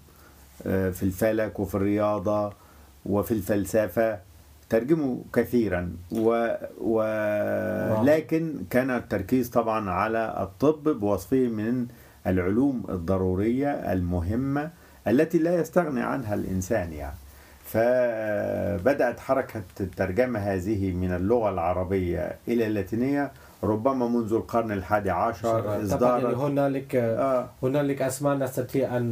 في 0.63 1.03
الفلك 1.03 1.61
وفي 1.61 1.75
الرياضة 1.75 2.53
وفي 3.07 3.31
الفلسفة. 3.31 4.28
ترجموا 4.71 5.17
كثيرا. 5.33 5.97
و... 6.13 6.55
ولكن 6.81 8.55
كان 8.71 8.91
التركيز 8.91 9.51
طبعا 9.51 9.91
على 9.91 10.35
الطب 10.41 10.89
بوصفه 11.01 11.49
من 11.49 11.87
العلوم 12.27 12.85
الضرورية 12.89 13.93
المهمة 13.93 14.71
التي 15.09 15.39
لا 15.39 15.55
يستغني 15.55 16.01
عنها 16.03 16.35
الإنسان 16.35 16.93
يعني. 16.93 17.17
فبدأت 17.65 19.21
حركة 19.21 19.63
الترجمة 19.81 20.39
هذه 20.39 20.93
من 20.93 21.13
اللغة 21.13 21.51
العربية 21.51 22.37
إلى 22.49 22.67
اللاتينية 22.67 23.31
ربما 23.63 24.09
منذ 24.09 24.33
القرن 24.33 24.73
الحادي 24.73 25.11
عشر 25.11 25.83
إصدار 25.83 26.23
يعني 26.23 26.37
هنالك 26.37 26.97
آه. 26.97 27.49
هنالك 27.63 28.03
أسماء 28.03 28.37
نستطيع 28.37 28.97
أن 28.97 29.11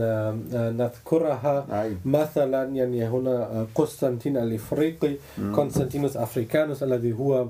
نذكرها 0.53 1.83
أي. 1.83 1.97
مثلا 2.05 2.65
يعني 2.65 3.09
هنا 3.09 3.67
قسطنطين 3.75 4.37
الإفريقي 4.37 5.17
قسطنطينوس 5.53 6.17
أفريكانوس 6.17 6.83
الذي 6.83 7.13
هو 7.13 7.47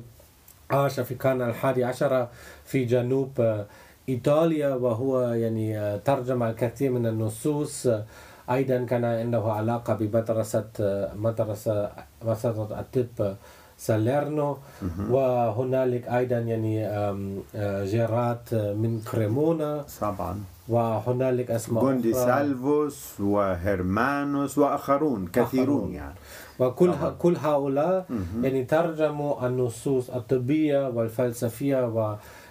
عاش 0.70 1.00
في 1.00 1.12
القرن 1.12 1.42
الحادي 1.42 1.84
عشر 1.84 2.28
في 2.64 2.84
جنوب 2.84 3.64
إيطاليا 4.08 4.74
وهو 4.74 5.20
يعني 5.20 5.98
ترجم 5.98 6.42
الكثير 6.42 6.90
من 6.92 7.06
النصوص 7.06 7.88
أيضا 8.50 8.84
كان 8.84 9.04
عنده 9.04 9.42
علاقة 9.52 9.94
بمدرسة 9.94 10.64
مدرسة 11.14 11.90
مدرسة 12.22 12.80
الطب 12.80 13.36
ساليرنو 13.78 14.58
وهنالك 15.10 16.08
أيضا 16.08 16.38
يعني 16.38 16.76
جيرات 17.90 18.54
من 18.54 19.00
كريمونا 19.12 19.84
طبعا 20.00 20.40
وهنالك 20.68 21.50
اسماء 21.50 21.84
جوندي 21.84 22.12
سالفوس 22.12 23.20
وهرمانوس 23.20 24.58
واخرون 24.58 25.26
كثيرون 25.26 25.76
أخرون. 25.78 25.94
يعني 25.94 26.14
وكل 26.58 26.92
طبعا. 26.92 27.10
كل 27.18 27.36
هؤلاء 27.36 28.06
يعني 28.42 28.64
ترجموا 28.64 29.46
النصوص 29.46 30.10
الطبيه 30.10 30.88
والفلسفيه 30.88 31.86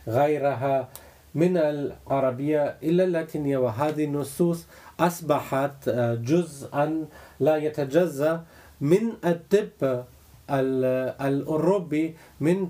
وغيرها 0.07 0.87
من 1.35 1.57
العربيه 1.57 2.75
إلى 2.83 3.03
اللاتينيه 3.03 3.57
وهذه 3.57 4.03
النصوص 4.05 4.65
أصبحت 4.99 5.89
جزءا 6.21 7.05
لا 7.39 7.55
يتجزأ 7.57 8.43
من 8.81 9.01
الطب 9.25 10.03
الأوروبي 10.49 12.15
من 12.39 12.67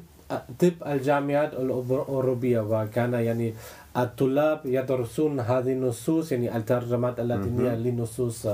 طب 0.60 0.72
الجامعات 0.88 1.54
الأوروبية 1.54 2.60
وكان 2.60 3.14
يعني 3.14 3.54
الطلاب 3.98 4.60
يدرسون 4.66 5.40
هذه 5.40 5.72
النصوص 5.74 6.32
يعني 6.32 6.58
الترجمات 6.58 7.20
اللاتينية 7.20 7.76
لنصوص 7.76 8.48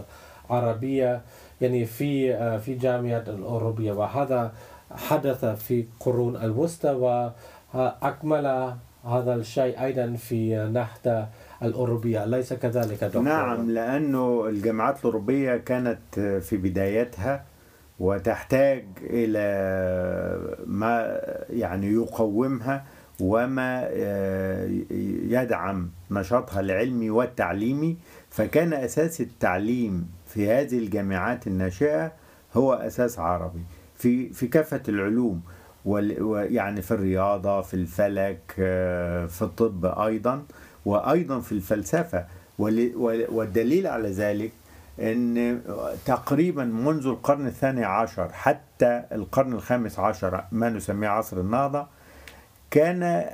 عربية 0.50 1.22
يعني 1.62 1.86
في 1.86 2.38
في 2.60 2.74
جامعات 2.76 3.30
الأوروبية. 3.30 3.92
وهذا 3.92 4.52
حدث 4.92 5.46
في 5.46 5.86
قرون 6.00 6.36
الوسطى 6.36 6.90
وأكمل 7.74 8.74
هذا 9.06 9.36
الشيء 9.36 9.84
أيضا 9.84 10.14
في 10.14 10.56
نهضة 10.74 11.26
الأوروبية. 11.64 12.24
أليس 12.24 12.54
كذلك 12.54 13.04
دكتور؟ 13.04 13.22
نعم 13.22 13.72
لأنه 13.72 14.46
الجامعات 14.48 15.00
الأوروبية 15.00 15.58
كانت 15.58 16.20
في 16.20 16.58
بدايتها 16.58 17.44
وتحتاج 18.02 18.86
إلى 19.02 19.46
ما 20.66 21.22
يعني 21.50 21.94
يقومها 21.94 22.86
وما 23.20 23.90
يدعم 25.30 25.90
نشاطها 26.12 26.60
العلمي 26.60 27.10
والتعليمي. 27.10 27.98
فكان 28.30 28.74
أساس 28.74 29.22
التعليم 29.22 30.08
في 30.28 30.50
هذه 30.52 30.78
الجامعات 30.78 31.48
الناشئة 31.48 32.12
هو 32.54 32.74
أساس 32.74 33.20
عربي 33.20 33.62
في 33.96 34.30
في 34.30 34.48
كافة 34.48 34.82
العلوم 34.90 35.42
ويعني 35.86 36.82
في 36.82 36.92
الرياضة 36.92 37.62
في 37.62 37.74
الفلك 37.74 38.42
في 39.30 39.42
الطب 39.42 39.86
أيضا 39.86 40.44
وأيضا 40.86 41.40
في 41.40 41.52
الفلسفة. 41.52 42.26
والدليل 43.30 43.88
على 43.88 44.10
ذلك 44.10 44.52
أن 45.00 45.62
تقريبا 46.06 46.64
منذ 46.64 47.08
القرن 47.08 47.48
الثاني 47.48 47.86
عشر 47.86 48.32
حتى 48.32 49.04
القرن 49.12 49.54
الخامس 49.54 50.00
عشر 50.00 50.44
ما 50.52 50.70
نسميه 50.70 51.08
عصر 51.08 51.40
النهضة 51.40 51.88
كان 52.72 53.26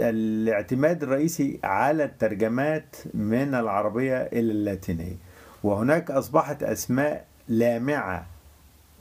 الاعتماد 0.00 1.02
الرئيسي 1.02 1.60
على 1.64 2.04
الترجمات 2.04 2.96
من 3.14 3.54
العربية 3.54 4.16
إلى 4.16 4.40
اللاتينية. 4.40 5.16
وهناك 5.62 6.10
أصبحت 6.10 6.62
أسماء 6.62 7.24
لامعة 7.48 8.26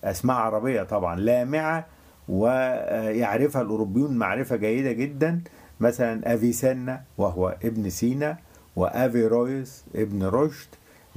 أسماء 0.04 0.38
عربية 0.38 0.84
طبعا 0.84 1.20
لامعة 1.20 1.86
ويعرفها 2.30 3.62
الأوروبيون 3.62 4.18
معرفة 4.18 4.56
جيدة 4.56 4.92
جدا. 4.92 5.42
مثلا 5.80 6.34
أفيسنا 6.34 7.02
وهو 7.18 7.58
ابن 7.64 7.90
سينا 7.90 8.38
وأفيرويس 8.76 9.86
ابن 9.96 10.24
رشد. 10.24 10.68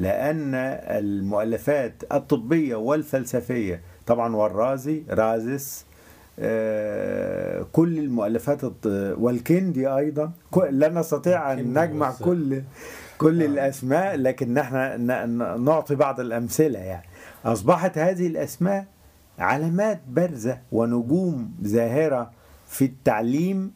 لأن 0.03 0.55
المؤلفات 0.99 1.93
الطبية 2.13 2.77
والفلسفية 2.77 3.81
طبعا 4.07 4.37
والرازي 4.37 5.03
رازس 5.11 5.87
كل 7.73 7.99
المؤلفات 7.99 8.61
والكندي 9.19 9.89
أيضا 9.89 10.33
لا 10.71 10.89
نستطيع 10.89 11.53
أن 11.53 11.79
نجمع 11.79 12.13
كل 12.13 12.63
كل 13.19 13.43
الأسماء 13.43 14.17
لكن 14.17 14.55
نحن 14.55 15.65
نعطي 15.65 15.95
بعض 15.95 16.21
الأمثلة 16.21 16.79
يعني. 16.79 17.07
أصبحت 17.45 17.99
هذه 17.99 18.27
الأسماء 18.27 18.87
علامات 19.39 20.01
بارزة 20.09 20.59
ونجوم 20.73 21.55
زاهرة 21.63 22.31
في 22.69 22.85
التعليم 22.85 23.73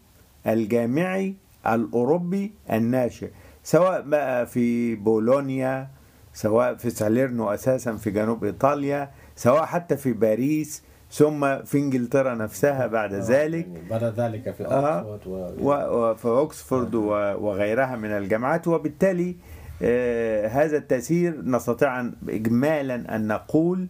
الجامعي 0.47 1.35
الأوروبي 1.67 2.53
الناشئ 2.73 3.29
سواء 3.63 4.01
بقى 4.03 4.47
في 4.47 4.95
بولونيا 4.95 5.89
سواء 6.37 6.75
في 6.75 6.91
ساليرنو 6.91 7.49
أساسا 7.55 7.97
في 7.97 8.11
جنوب 8.11 8.45
إيطاليا 8.45 9.11
سواء 9.37 9.65
حتى 9.65 9.97
في 9.97 10.13
باريس 10.13 10.83
ثم 11.11 11.59
في 11.65 11.79
إنجلترا 11.79 12.35
نفسها 12.35 12.87
بعد 12.87 13.15
آه 13.15 13.21
ذلك. 13.29 13.67
يعني 13.67 13.89
بعد 13.91 14.05
ذلك 14.05 14.55
في 14.55 14.65
اوكسفورد 14.65 15.21
آه 15.61 15.91
وفي 15.93 16.25
اوكسفورد 16.29 16.95
وغيرها 16.95 17.97
من 17.97 18.11
الجامعات. 18.11 18.69
وبالتالي 18.69 19.37
آه 19.83 20.47
هذا 20.49 20.77
التأثير 20.77 21.41
نستطيع 21.45 22.01
اجمالا 22.29 23.17
أن 23.17 23.27
نقول 23.27 23.87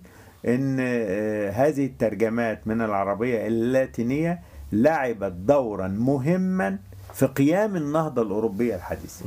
إن 0.49 0.77
آه 0.81 1.51
هذه 1.51 1.87
الترجمات 1.87 2.67
من 2.69 2.81
العربية 2.83 3.47
اللاتينية 3.47 4.41
لعبت 4.73 5.33
دورا 5.33 5.89
مهما 5.89 6.79
في 7.17 7.27
قيام 7.27 7.77
النهضة 7.77 8.23
الأوروبية 8.23 8.75
الحديثة. 8.77 9.25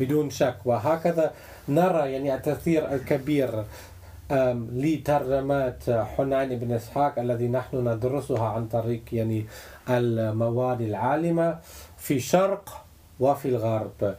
بدون 0.00 0.30
شك. 0.30 0.56
وهكذا 0.64 1.32
نرى 1.68 2.12
يعني 2.12 2.34
التأثير 2.34 2.94
الكبير 2.94 3.64
لترجمات 4.72 5.90
حنين 5.90 6.58
بن 6.58 6.72
إسحاق 6.72 7.18
الذي 7.18 7.48
نحن 7.48 7.88
ندرسها 7.88 8.48
عن 8.48 8.66
طريق 8.66 9.02
يعني 9.12 9.46
المواد 9.88 10.80
العالمة 10.80 11.58
في 11.98 12.16
الشرق 12.16 12.84
وفي 13.20 13.48
الغرب. 13.48 14.16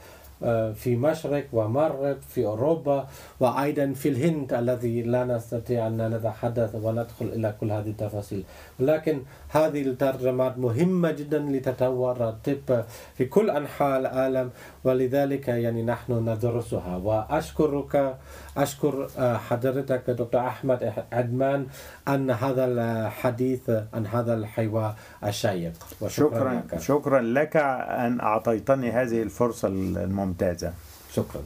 في 0.76 0.96
مشرق 0.96 1.46
ومغرب 1.54 2.18
في 2.22 2.46
أوروبا 2.46 3.08
وأيضا 3.40 3.94
في 3.94 4.10
الهند 4.10 4.54
الذي 4.54 5.02
لا 5.02 5.26
نستطيع 5.26 5.88
أن 5.88 6.16
نتحدث 6.16 6.76
وندخل 6.76 7.26
إلى 7.26 7.56
كل 7.60 7.72
هذه 7.72 7.90
التفاصيل. 7.90 8.44
ولكن 8.80 9.22
هذه 9.50 9.82
الترجمات 9.82 10.58
مهمة 10.58 11.12
جدا 11.12 11.40
لتطور 11.40 12.30
الطب 12.30 12.84
في 13.16 13.26
كل 13.26 13.50
أنحاء 13.50 14.00
العالم 14.00 14.50
ولذلك 14.84 15.48
يعني 15.48 15.84
نحن 15.84 16.30
ندرسها. 16.30 16.98
وأشكرك 16.98 18.18
أشكر 18.60 19.08
آه، 19.18 19.38
حضرتك 19.38 20.10
دكتور 20.10 20.48
أحمد 20.48 20.94
عدمان 21.12 21.68
عن 22.08 22.32
هذا 22.32 22.66
الحديث 22.66 23.70
عن 23.94 24.08
هذا 24.08 24.34
الحوار 24.34 24.96
الشيق. 25.24 25.74
وشكرا 26.02 26.64
شكرا 26.78 27.22
لك 27.22 27.58
أن 27.58 28.20
أعطيتني 28.20 28.92
هذه 28.92 29.22
الفرصة 29.22 29.68
الممتازة. 29.68 30.74
شكرا. 31.14 31.42